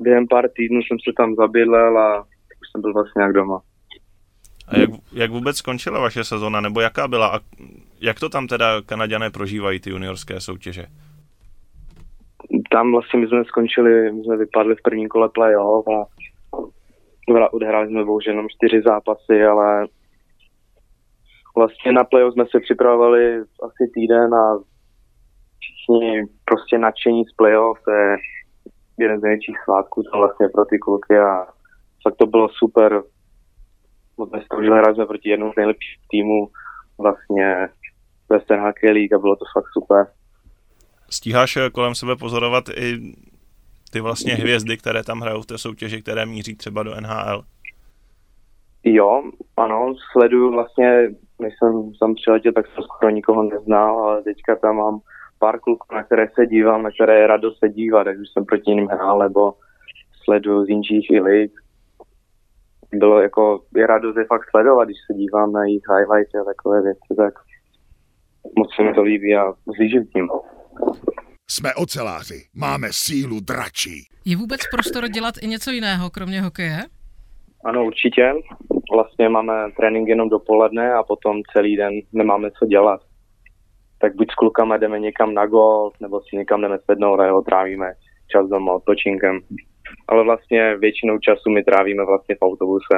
Během 0.00 0.26
pár 0.28 0.48
týdnů 0.56 0.80
jsem 0.82 0.98
se 0.98 1.12
tam 1.16 1.34
zabydlel 1.34 1.98
a 1.98 2.20
už 2.60 2.70
jsem 2.72 2.80
byl 2.80 2.92
vlastně 2.92 3.22
jak 3.22 3.32
doma. 3.32 3.60
A 4.68 4.78
jak, 4.78 4.90
jak 5.12 5.30
vůbec 5.30 5.56
skončila 5.56 6.00
vaše 6.00 6.24
sezona, 6.24 6.60
nebo 6.60 6.80
jaká 6.80 7.08
byla 7.08 7.36
a 7.36 7.40
jak 8.00 8.20
to 8.20 8.28
tam 8.28 8.46
teda 8.46 8.82
Kanaďané 8.82 9.30
prožívají 9.30 9.80
ty 9.80 9.90
juniorské 9.90 10.40
soutěže? 10.40 10.86
Tam 12.70 12.92
vlastně 12.92 13.20
my 13.20 13.26
jsme 13.26 13.44
skončili, 13.44 14.12
my 14.12 14.24
jsme 14.24 14.36
vypadli 14.36 14.74
v 14.74 14.82
prvním 14.82 15.08
kole 15.08 15.28
playoff 15.28 15.88
a 15.88 16.06
odehráli 17.52 17.88
jsme 17.88 18.04
bohužel 18.04 18.32
jenom 18.32 18.48
čtyři 18.48 18.82
zápasy, 18.82 19.44
ale 19.44 19.86
vlastně 21.56 21.92
na 21.92 22.04
playoff 22.04 22.32
jsme 22.32 22.44
se 22.50 22.60
připravovali 22.60 23.38
asi 23.38 23.90
týden 23.94 24.34
a 24.34 24.58
všichni 25.76 26.22
prostě 26.44 26.78
nadšení 26.78 27.24
z 27.24 27.32
playoff, 27.32 27.78
to 27.84 27.90
je 27.90 28.16
jeden 28.98 29.18
z 29.18 29.22
největších 29.22 29.56
svátků 29.64 30.02
to 30.02 30.18
vlastně 30.18 30.48
pro 30.54 30.64
ty 30.64 30.78
kluky 30.78 31.18
a 31.18 31.46
fakt 32.02 32.16
to 32.16 32.26
bylo 32.26 32.48
super. 32.48 33.02
Moc 34.18 34.30
jsme 34.30 34.40
to 34.50 34.56
hrát 34.56 34.94
jsme 34.94 35.06
proti 35.06 35.28
jednomu 35.28 35.52
z 35.52 35.56
nejlepších 35.56 35.98
týmů 36.10 36.48
vlastně 36.98 37.68
Western 38.28 38.62
Hockey 38.62 38.90
League 38.90 39.14
a 39.14 39.18
bylo 39.18 39.36
to 39.36 39.44
fakt 39.54 39.68
super. 39.72 40.06
Stíháš 41.10 41.58
kolem 41.72 41.94
sebe 41.94 42.16
pozorovat 42.16 42.64
i 42.68 43.14
ty 43.92 44.00
vlastně 44.00 44.34
hvězdy, 44.34 44.76
které 44.76 45.02
tam 45.02 45.20
hrajou 45.20 45.42
v 45.42 45.46
té 45.46 45.58
soutěži, 45.58 46.02
které 46.02 46.26
míří 46.26 46.54
třeba 46.56 46.82
do 46.82 47.00
NHL? 47.00 47.44
Jo, 48.84 49.22
ano, 49.56 49.94
sleduju 50.12 50.52
vlastně, 50.52 51.08
než 51.38 51.54
jsem 51.58 51.92
tam 52.00 52.14
přiletěl, 52.14 52.52
tak 52.52 52.66
jsem 52.66 52.84
skoro 52.84 53.10
nikoho 53.10 53.42
neznal, 53.42 53.98
ale 53.98 54.22
teďka 54.22 54.56
tam 54.56 54.76
mám 54.76 55.00
pár 55.38 55.60
kluků, 55.60 55.94
na 55.94 56.02
které 56.02 56.28
se 56.34 56.46
dívám, 56.46 56.82
na 56.82 56.90
které 56.90 57.18
je 57.18 57.26
radost 57.26 57.58
se 57.58 57.68
dívat, 57.68 58.06
ať 58.06 58.16
už 58.16 58.28
jsem 58.32 58.44
proti 58.44 58.70
ním 58.70 58.86
hrál, 58.86 59.18
nebo 59.18 59.54
sleduju 60.24 60.64
z 60.64 60.68
jinčích 60.68 61.10
i 61.10 61.20
lig. 61.20 61.52
Bylo 62.94 63.20
jako, 63.20 63.62
je 63.76 63.86
radost 63.86 64.16
je 64.16 64.24
fakt 64.24 64.50
sledovat, 64.50 64.84
když 64.84 64.96
se 65.06 65.14
dívám 65.14 65.52
na 65.52 65.64
jejich 65.64 65.82
highlights 65.98 66.34
a 66.34 66.44
takové 66.44 66.82
věci, 66.82 67.14
tak 67.16 67.34
moc 68.58 68.68
se 68.76 68.82
mi 68.82 68.94
to 68.94 69.02
líbí 69.02 69.36
a 69.36 69.52
zlížím 69.76 70.06
tím. 70.06 70.28
Jsme 71.50 71.74
oceláři, 71.74 72.44
máme 72.54 72.88
sílu 72.90 73.40
dračí. 73.40 74.08
Je 74.24 74.36
vůbec 74.36 74.60
prostor 74.70 75.08
dělat 75.08 75.34
i 75.42 75.46
něco 75.46 75.70
jiného, 75.70 76.10
kromě 76.10 76.42
hokeje? 76.42 76.78
Ano, 77.64 77.84
určitě. 77.84 78.32
Vlastně 78.94 79.28
máme 79.28 79.52
trénink 79.76 80.08
jenom 80.08 80.28
dopoledne 80.28 80.92
a 80.92 81.02
potom 81.02 81.42
celý 81.52 81.76
den 81.76 81.92
nemáme 82.12 82.50
co 82.50 82.66
dělat. 82.66 83.00
Tak 83.98 84.16
buď 84.16 84.26
s 84.32 84.34
klukama 84.34 84.76
jdeme 84.76 84.98
někam 84.98 85.34
na 85.34 85.46
golf, 85.46 85.94
nebo 86.00 86.20
si 86.20 86.36
někam 86.36 86.60
jdeme 86.60 86.78
sednout 86.78 87.20
a 87.20 87.24
jeho 87.24 87.42
trávíme 87.42 87.92
čas 88.28 88.48
doma 88.48 88.72
odpočinkem. 88.72 89.40
Ale 90.08 90.24
vlastně 90.24 90.76
většinou 90.76 91.18
času 91.18 91.50
my 91.50 91.64
trávíme 91.64 92.04
vlastně 92.04 92.34
v 92.34 92.44
autobuse. 92.44 92.94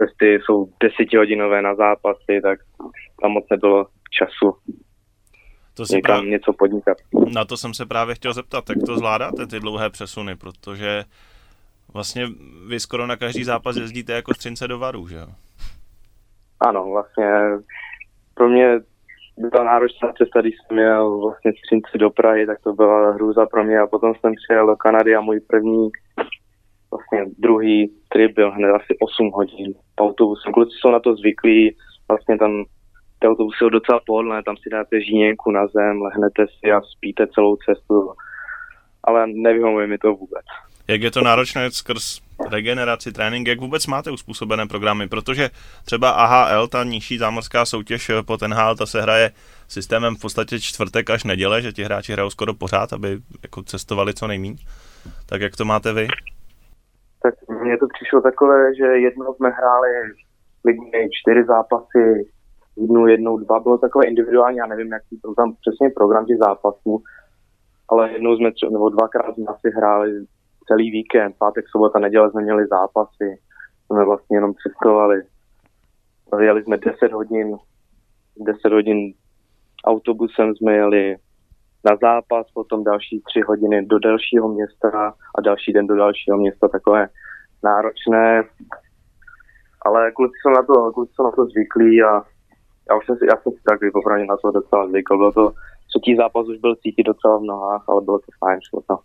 Jestli 0.00 0.38
jsou 0.44 0.68
desetihodinové 0.82 1.62
na 1.62 1.74
zápasy, 1.74 2.40
tak 2.42 2.58
tam 3.22 3.30
moc 3.30 3.44
nebylo 3.50 3.86
času 4.10 4.56
to 5.78 5.86
si 5.86 5.96
někam 5.96 6.16
právě, 6.16 6.30
něco 6.30 6.52
podnikat. 6.52 6.98
na 7.34 7.44
to 7.44 7.56
jsem 7.56 7.74
se 7.74 7.86
právě 7.86 8.14
chtěl 8.14 8.32
zeptat, 8.32 8.64
jak 8.68 8.78
to 8.86 8.96
zvládáte, 8.96 9.46
ty 9.46 9.60
dlouhé 9.60 9.90
přesuny, 9.90 10.36
protože 10.36 11.04
vlastně 11.94 12.26
vy 12.68 12.80
skoro 12.80 13.06
na 13.06 13.16
každý 13.16 13.44
zápas 13.44 13.76
jezdíte 13.76 14.12
jako 14.12 14.34
střince 14.34 14.68
do 14.68 14.78
varu, 14.78 15.08
že 15.08 15.16
jo? 15.16 15.26
Ano, 16.60 16.90
vlastně 16.90 17.26
pro 18.34 18.48
mě 18.48 18.80
byla 19.38 19.64
náročná 19.64 20.12
cesta, 20.12 20.40
když 20.40 20.54
jsem 20.54 20.76
měl 20.76 21.18
vlastně 21.18 21.52
střinci 21.52 21.98
do 21.98 22.10
Prahy, 22.10 22.46
tak 22.46 22.58
to 22.64 22.72
byla 22.72 23.10
hrůza 23.10 23.46
pro 23.46 23.64
mě 23.64 23.78
a 23.78 23.86
potom 23.86 24.14
jsem 24.14 24.32
přijel 24.34 24.66
do 24.66 24.76
Kanady 24.76 25.16
a 25.16 25.20
můj 25.20 25.40
první 25.40 25.88
vlastně 26.90 27.32
druhý 27.38 27.92
trip 28.08 28.34
byl 28.34 28.50
hned 28.50 28.70
asi 28.70 28.96
8 29.00 29.30
hodin 29.34 29.74
autobusem. 30.00 30.52
Kluci 30.52 30.76
jsou 30.80 30.90
na 30.90 31.00
to 31.00 31.16
zvyklí, 31.16 31.76
vlastně 32.08 32.38
tam 32.38 32.64
ty 33.18 33.28
autobusy 33.28 33.56
jsou 33.58 33.68
docela 33.68 34.00
pohodlné, 34.06 34.42
tam 34.42 34.56
si 34.56 34.70
dáte 34.70 35.00
žíněnku 35.00 35.50
na 35.50 35.66
zem, 35.66 36.02
lehnete 36.02 36.46
si 36.46 36.72
a 36.72 36.80
spíte 36.80 37.26
celou 37.26 37.56
cestu, 37.56 38.12
ale 39.04 39.26
nevyhovuje 39.26 39.86
mi 39.86 39.98
to 39.98 40.14
vůbec. 40.14 40.44
Jak 40.88 41.02
je 41.02 41.10
to 41.10 41.20
náročné 41.20 41.70
skrz 41.70 42.27
regeneraci, 42.50 43.12
trénink, 43.12 43.48
jak 43.48 43.60
vůbec 43.60 43.86
máte 43.86 44.10
uspůsobené 44.10 44.66
programy, 44.66 45.08
protože 45.08 45.50
třeba 45.84 46.10
AHL, 46.10 46.68
ta 46.68 46.84
nižší 46.84 47.18
zámořská 47.18 47.64
soutěž 47.64 48.10
pod 48.26 48.42
NHL, 48.42 48.76
ta 48.76 48.86
se 48.86 49.02
hraje 49.02 49.30
systémem 49.68 50.16
v 50.16 50.20
podstatě 50.20 50.60
čtvrtek 50.60 51.10
až 51.10 51.24
neděle, 51.24 51.62
že 51.62 51.72
ti 51.72 51.84
hráči 51.84 52.12
hrajou 52.12 52.30
skoro 52.30 52.54
pořád, 52.54 52.92
aby 52.92 53.18
jako 53.42 53.62
cestovali 53.62 54.14
co 54.14 54.26
nejméně. 54.26 54.56
Tak 55.26 55.40
jak 55.40 55.56
to 55.56 55.64
máte 55.64 55.92
vy? 55.92 56.08
Tak 57.22 57.34
mně 57.62 57.78
to 57.78 57.86
přišlo 57.94 58.20
takové, 58.20 58.74
že 58.74 58.84
jednou 58.84 59.34
jsme 59.34 59.48
hráli 59.48 59.88
klidně 60.62 61.08
čtyři 61.20 61.44
zápasy, 61.44 62.30
jednou, 62.76 63.06
jednou, 63.06 63.38
dva, 63.38 63.60
bylo 63.60 63.78
takové 63.78 64.06
individuální, 64.06 64.56
já 64.56 64.66
nevím, 64.66 64.92
jaký 64.92 65.18
byl 65.22 65.34
tam 65.34 65.54
přesně 65.60 65.90
program 65.90 66.26
těch 66.26 66.38
zápasů, 66.38 67.02
ale 67.88 68.12
jednou 68.12 68.36
jsme 68.36 68.52
třeba, 68.52 68.72
nebo 68.72 68.88
dvakrát 68.88 69.34
jsme 69.34 69.44
asi 69.46 69.70
hráli 69.76 70.10
celý 70.68 70.90
víkend, 70.90 71.36
pátek, 71.38 71.64
sobota, 71.68 71.98
neděle 71.98 72.30
jsme 72.30 72.42
měli 72.42 72.66
zápasy, 72.66 73.40
jsme 73.86 74.04
vlastně 74.04 74.36
jenom 74.36 74.54
cestovali. 74.54 75.22
Jeli 76.40 76.62
jsme 76.62 76.76
10 76.76 77.12
hodin, 77.12 77.56
10 78.36 78.72
hodin 78.72 79.14
autobusem 79.84 80.54
jsme 80.54 80.72
jeli 80.72 81.16
na 81.84 81.96
zápas, 82.00 82.46
potom 82.54 82.84
další 82.84 83.22
tři 83.26 83.40
hodiny 83.40 83.86
do 83.86 83.98
dalšího 83.98 84.48
města 84.48 85.14
a 85.38 85.40
další 85.40 85.72
den 85.72 85.86
do 85.86 85.96
dalšího 85.96 86.36
města, 86.36 86.68
takové 86.68 87.08
náročné. 87.64 88.44
Ale 89.86 90.12
kluci 90.12 90.32
jsou 90.42 90.50
na 90.50 90.62
to, 90.62 90.92
kluci 90.92 91.12
jsou 91.14 91.24
na 91.24 91.30
to 91.30 91.44
zvyklí 91.44 92.02
a 92.02 92.22
já 92.90 92.96
už 92.96 93.06
jsem 93.06 93.16
si, 93.16 93.24
já 93.30 93.36
jsem 93.36 93.52
si 93.52 93.62
taky 93.62 93.90
popravdě 93.90 94.24
na 94.26 94.36
to 94.36 94.50
docela 94.50 94.88
zvykl. 94.88 95.16
Bylo 95.16 95.32
to, 95.32 95.52
třetí 95.88 96.16
zápas 96.16 96.48
už 96.48 96.58
byl 96.58 96.76
cítit 96.76 97.02
docela 97.02 97.38
v 97.38 97.42
nohách, 97.42 97.84
ale 97.88 98.02
bylo 98.02 98.18
to 98.18 98.26
fajn, 98.38 98.60
šlo 98.68 98.80
to. 98.86 98.98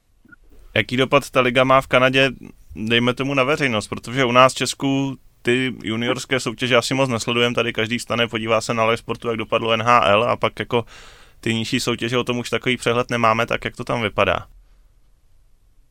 Jaký 0.76 0.98
dopad 0.98 1.30
ta 1.30 1.42
liga 1.42 1.64
má 1.64 1.82
v 1.82 1.88
Kanadě, 1.88 2.30
dejme 2.76 3.14
tomu 3.14 3.34
na 3.34 3.44
veřejnost, 3.44 3.88
protože 3.88 4.26
u 4.26 4.32
nás 4.32 4.54
v 4.54 4.58
Česku 4.58 5.18
ty 5.42 5.74
juniorské 5.84 6.40
soutěže 6.40 6.76
asi 6.76 6.94
moc 6.94 7.10
nesledujeme, 7.10 7.56
tady 7.56 7.74
každý 7.74 8.00
stane, 8.00 8.28
podívá 8.28 8.62
se 8.62 8.74
na 8.74 8.86
live 8.86 8.98
sportu, 8.98 9.28
jak 9.28 9.38
dopadlo 9.38 9.78
NHL 9.78 10.24
a 10.24 10.36
pak 10.36 10.60
jako 10.60 10.84
ty 11.40 11.54
nižší 11.54 11.80
soutěže, 11.80 12.18
o 12.18 12.24
tom 12.24 12.38
už 12.40 12.50
takový 12.50 12.78
přehled 12.78 13.10
nemáme, 13.10 13.46
tak 13.46 13.66
jak 13.66 13.76
to 13.76 13.84
tam 13.84 14.02
vypadá? 14.02 14.46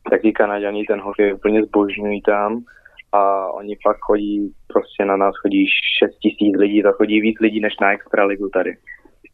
Taky 0.09 0.31
Kanaďaní 0.31 0.85
ten 0.85 0.99
hokej 0.99 1.33
úplně 1.33 1.63
zbožňují 1.63 2.21
tam 2.21 2.63
a 3.11 3.47
oni 3.47 3.77
pak 3.83 3.97
chodí, 3.99 4.53
prostě 4.67 5.05
na 5.05 5.17
nás 5.17 5.35
chodí 5.41 5.65
6 5.99 6.17
tisíc 6.19 6.57
lidí, 6.57 6.83
to 6.83 6.93
chodí 6.93 7.21
víc 7.21 7.39
lidí 7.39 7.59
než 7.59 7.73
na 7.81 7.93
extraligu 7.93 8.49
tady. 8.49 8.77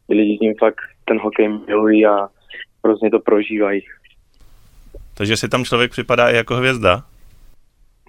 Ty 0.08 0.14
lidi 0.14 0.38
tím 0.38 0.54
fakt 0.58 0.80
ten 1.04 1.18
hokej 1.20 1.48
milují 1.48 2.06
a 2.06 2.28
hrozně 2.84 3.10
to 3.10 3.20
prožívají. 3.20 3.82
Takže 5.20 5.36
si 5.36 5.48
tam 5.48 5.64
člověk 5.64 5.90
připadá 5.90 6.30
i 6.30 6.36
jako 6.36 6.54
hvězda? 6.54 7.04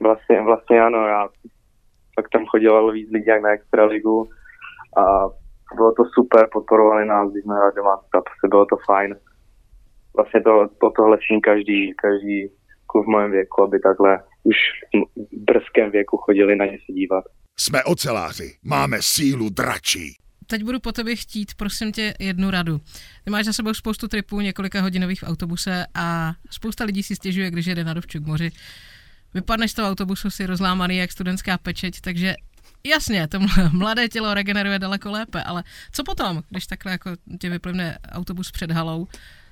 Vlastně, 0.02 0.42
vlastně 0.42 0.82
ano, 0.82 1.08
já 1.08 1.30
pak 2.16 2.30
tam 2.30 2.46
chodilo 2.46 2.92
víc 2.92 3.10
lidí 3.12 3.26
jak 3.28 3.42
na 3.42 3.50
extraligu 3.50 4.30
a 4.98 5.02
bylo 5.76 5.92
to 5.92 6.04
super, 6.14 6.48
podporovali 6.52 7.06
nás, 7.06 7.32
když 7.32 7.44
jsme 7.44 7.56
hráli 7.56 7.74
doma, 7.76 7.98
prostě 8.12 8.48
bylo 8.50 8.66
to 8.66 8.78
fajn. 8.86 9.16
Vlastně 10.16 10.42
to, 10.42 10.68
to 10.82 10.92
tohle 10.96 11.18
sní 11.28 11.42
každý, 11.42 11.94
každý 11.94 12.50
klub 12.88 13.06
v 13.06 13.10
mém 13.10 13.32
věku, 13.32 13.64
aby 13.64 13.80
takhle 13.80 14.24
už 14.44 14.56
v 15.16 15.44
brzkém 15.44 15.92
věku 15.92 16.18
chodili 16.18 16.56
na 16.56 16.66
ně 16.66 16.78
se 16.86 16.94
dívat. 16.94 17.24
Jsme 17.60 17.84
oceláři, 17.84 18.58
máme 18.64 18.98
sílu 19.02 19.50
dračí. 19.50 20.21
Teď 20.52 20.64
budu 20.64 20.80
po 20.80 20.92
tobě 20.92 21.16
chtít, 21.16 21.54
prosím 21.58 21.92
tě, 21.92 22.14
jednu 22.20 22.52
radu. 22.52 22.78
Ty 23.24 23.30
máš 23.32 23.46
za 23.46 23.54
sebou 23.54 23.74
spoustu 23.74 24.08
tripů, 24.08 24.42
několika 24.42 24.82
hodinových 24.82 25.20
v 25.20 25.28
autobuse 25.28 25.86
a 25.96 26.32
spousta 26.50 26.84
lidí 26.84 27.04
si 27.04 27.16
stěžuje, 27.16 27.52
když 27.52 27.66
jede 27.66 27.84
na 27.84 27.94
dovču 27.94 28.20
k 28.20 28.28
moři. 28.28 28.50
Vypadneš 29.34 29.72
z 29.72 29.74
toho 29.74 29.90
autobusu 29.90 30.30
si 30.30 30.46
rozlámaný 30.46 30.98
jak 30.98 31.12
studentská 31.12 31.58
pečeť, 31.58 32.02
takže 32.02 32.36
jasně, 32.84 33.28
to 33.28 33.38
mladé 33.74 34.08
tělo 34.08 34.34
regeneruje 34.34 34.80
daleko 34.80 35.12
lépe, 35.12 35.44
ale 35.44 35.64
co 35.92 36.04
potom, 36.04 36.42
když 36.50 36.68
takhle 36.68 36.92
jako 36.92 37.10
tě 37.42 37.50
vyplivne 37.50 37.98
autobus 38.12 38.52
před 38.52 38.72
halou, 38.72 39.08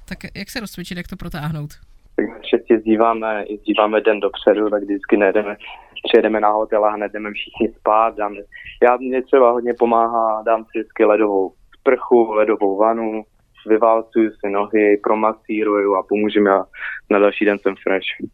tak 0.09 0.17
jak 0.35 0.49
se 0.49 0.59
rozcvičit, 0.59 0.97
jak 0.97 1.07
to 1.07 1.15
protáhnout? 1.15 1.73
Tak 2.15 2.41
všetci 2.41 2.73
jezdíváme, 2.73 3.43
jezdíváme 3.49 4.01
den 4.01 4.19
dopředu, 4.19 4.69
tak 4.69 4.83
vždycky 4.83 5.17
nejdeme, 5.17 5.55
přijedeme 6.03 6.39
na 6.39 6.49
hotel 6.49 6.85
a 6.85 6.89
hned 6.89 7.11
jdeme 7.11 7.31
všichni 7.31 7.73
spát. 7.79 8.15
Dáme, 8.15 8.35
já 8.83 8.97
mě 8.97 9.21
třeba 9.23 9.51
hodně 9.51 9.73
pomáhá, 9.79 10.43
dám 10.45 10.65
si 10.65 10.79
vždycky 10.79 11.05
ledovou 11.05 11.53
sprchu, 11.79 12.31
ledovou 12.31 12.77
vanu, 12.77 13.23
vyválcuju 13.67 14.31
si 14.31 14.51
nohy, 14.51 14.97
promasíruju 15.03 15.95
a 15.95 16.03
pomůžu 16.03 16.41
mi 16.41 16.49
a 16.49 16.65
na 17.09 17.19
další 17.19 17.45
den 17.45 17.59
jsem 17.59 17.75
fresh. 17.83 18.31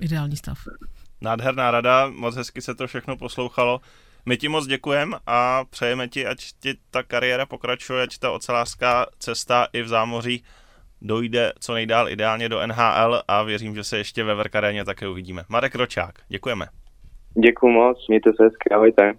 Ideální 0.00 0.36
stav. 0.36 0.58
Nádherná 1.22 1.70
rada, 1.70 2.10
moc 2.14 2.36
hezky 2.36 2.62
se 2.62 2.74
to 2.74 2.86
všechno 2.86 3.16
poslouchalo. 3.16 3.80
My 4.26 4.36
ti 4.36 4.48
moc 4.48 4.66
děkujeme 4.66 5.16
a 5.26 5.64
přejeme 5.70 6.08
ti, 6.08 6.26
ať 6.26 6.38
ti 6.60 6.74
ta 6.90 7.02
kariéra 7.02 7.46
pokračuje, 7.46 8.02
ať 8.02 8.18
ta 8.18 8.30
ocelářská 8.30 9.06
cesta 9.18 9.66
i 9.72 9.82
v 9.82 9.88
zámoří 9.88 10.44
dojde 11.02 11.52
co 11.60 11.74
nejdál 11.74 12.08
ideálně 12.08 12.48
do 12.48 12.66
NHL 12.66 13.22
a 13.28 13.42
věřím, 13.42 13.74
že 13.74 13.84
se 13.84 13.98
ještě 13.98 14.24
ve 14.24 14.34
Verkaréně 14.34 14.84
také 14.84 15.08
uvidíme. 15.08 15.44
Marek 15.48 15.74
Ročák, 15.74 16.14
děkujeme. 16.28 16.66
Děkuji 17.34 17.72
moc, 17.72 18.08
mějte 18.08 18.30
se 18.36 18.44
hezky, 18.44 18.70
ahojte. 18.74 19.12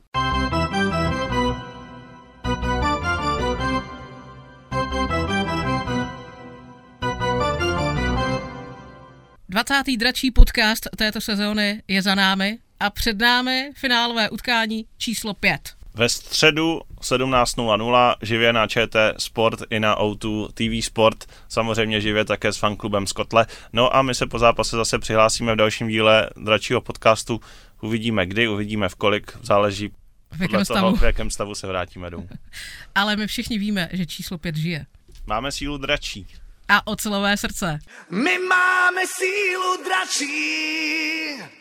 Dvacátý 9.50 9.98
dračí 9.98 10.32
podcast 10.32 10.90
této 10.98 11.22
sezóny 11.22 11.82
je 11.88 12.02
za 12.02 12.16
námi 12.16 12.58
a 12.80 12.90
před 12.90 13.20
námi 13.20 13.70
finálové 13.76 14.30
utkání 14.30 14.86
číslo 14.98 15.34
5. 15.34 15.60
Ve 15.94 16.10
středu 16.10 16.80
17.00 17.02 18.16
živě 18.22 18.54
na 18.54 18.68
ČT 18.68 19.16
Sport 19.18 19.60
i 19.70 19.80
na 19.80 19.98
O2 19.98 20.48
TV 20.48 20.86
Sport, 20.86 21.26
samozřejmě 21.50 22.02
živě 22.02 22.26
také 22.26 22.54
s 22.54 22.58
fanklubem 22.58 23.08
Skotle. 23.08 23.46
No 23.74 23.96
a 23.96 24.02
my 24.02 24.16
se 24.16 24.28
po 24.28 24.40
zápase 24.40 24.76
zase 24.76 25.00
přihlásíme 25.00 25.54
v 25.54 25.56
dalším 25.56 25.88
díle 25.88 26.30
dračího 26.38 26.82
podcastu. 26.82 27.40
Uvidíme 27.82 28.26
kdy, 28.26 28.48
uvidíme 28.48 28.90
v 28.90 28.96
kolik, 28.96 29.38
záleží 29.42 29.88
V 30.32 30.42
jakém 30.42 30.48
podle 30.50 30.66
stavu. 30.66 30.80
toho, 30.80 30.96
v 30.96 31.02
jakém 31.02 31.30
stavu 31.32 31.56
se 31.56 31.68
vrátíme 31.68 32.10
domů. 32.10 32.30
Ale 32.96 33.16
my 33.16 33.28
všichni 33.28 33.58
víme, 33.58 33.90
že 33.92 34.06
číslo 34.06 34.38
5 34.38 34.56
žije. 34.56 34.86
Máme 35.26 35.52
sílu 35.52 35.78
dračí. 35.78 36.28
A 36.68 36.88
ocelové 36.88 37.38
srdce. 37.38 37.80
My 38.10 38.38
máme 38.40 39.02
sílu 39.08 39.84
dračí. 39.84 41.61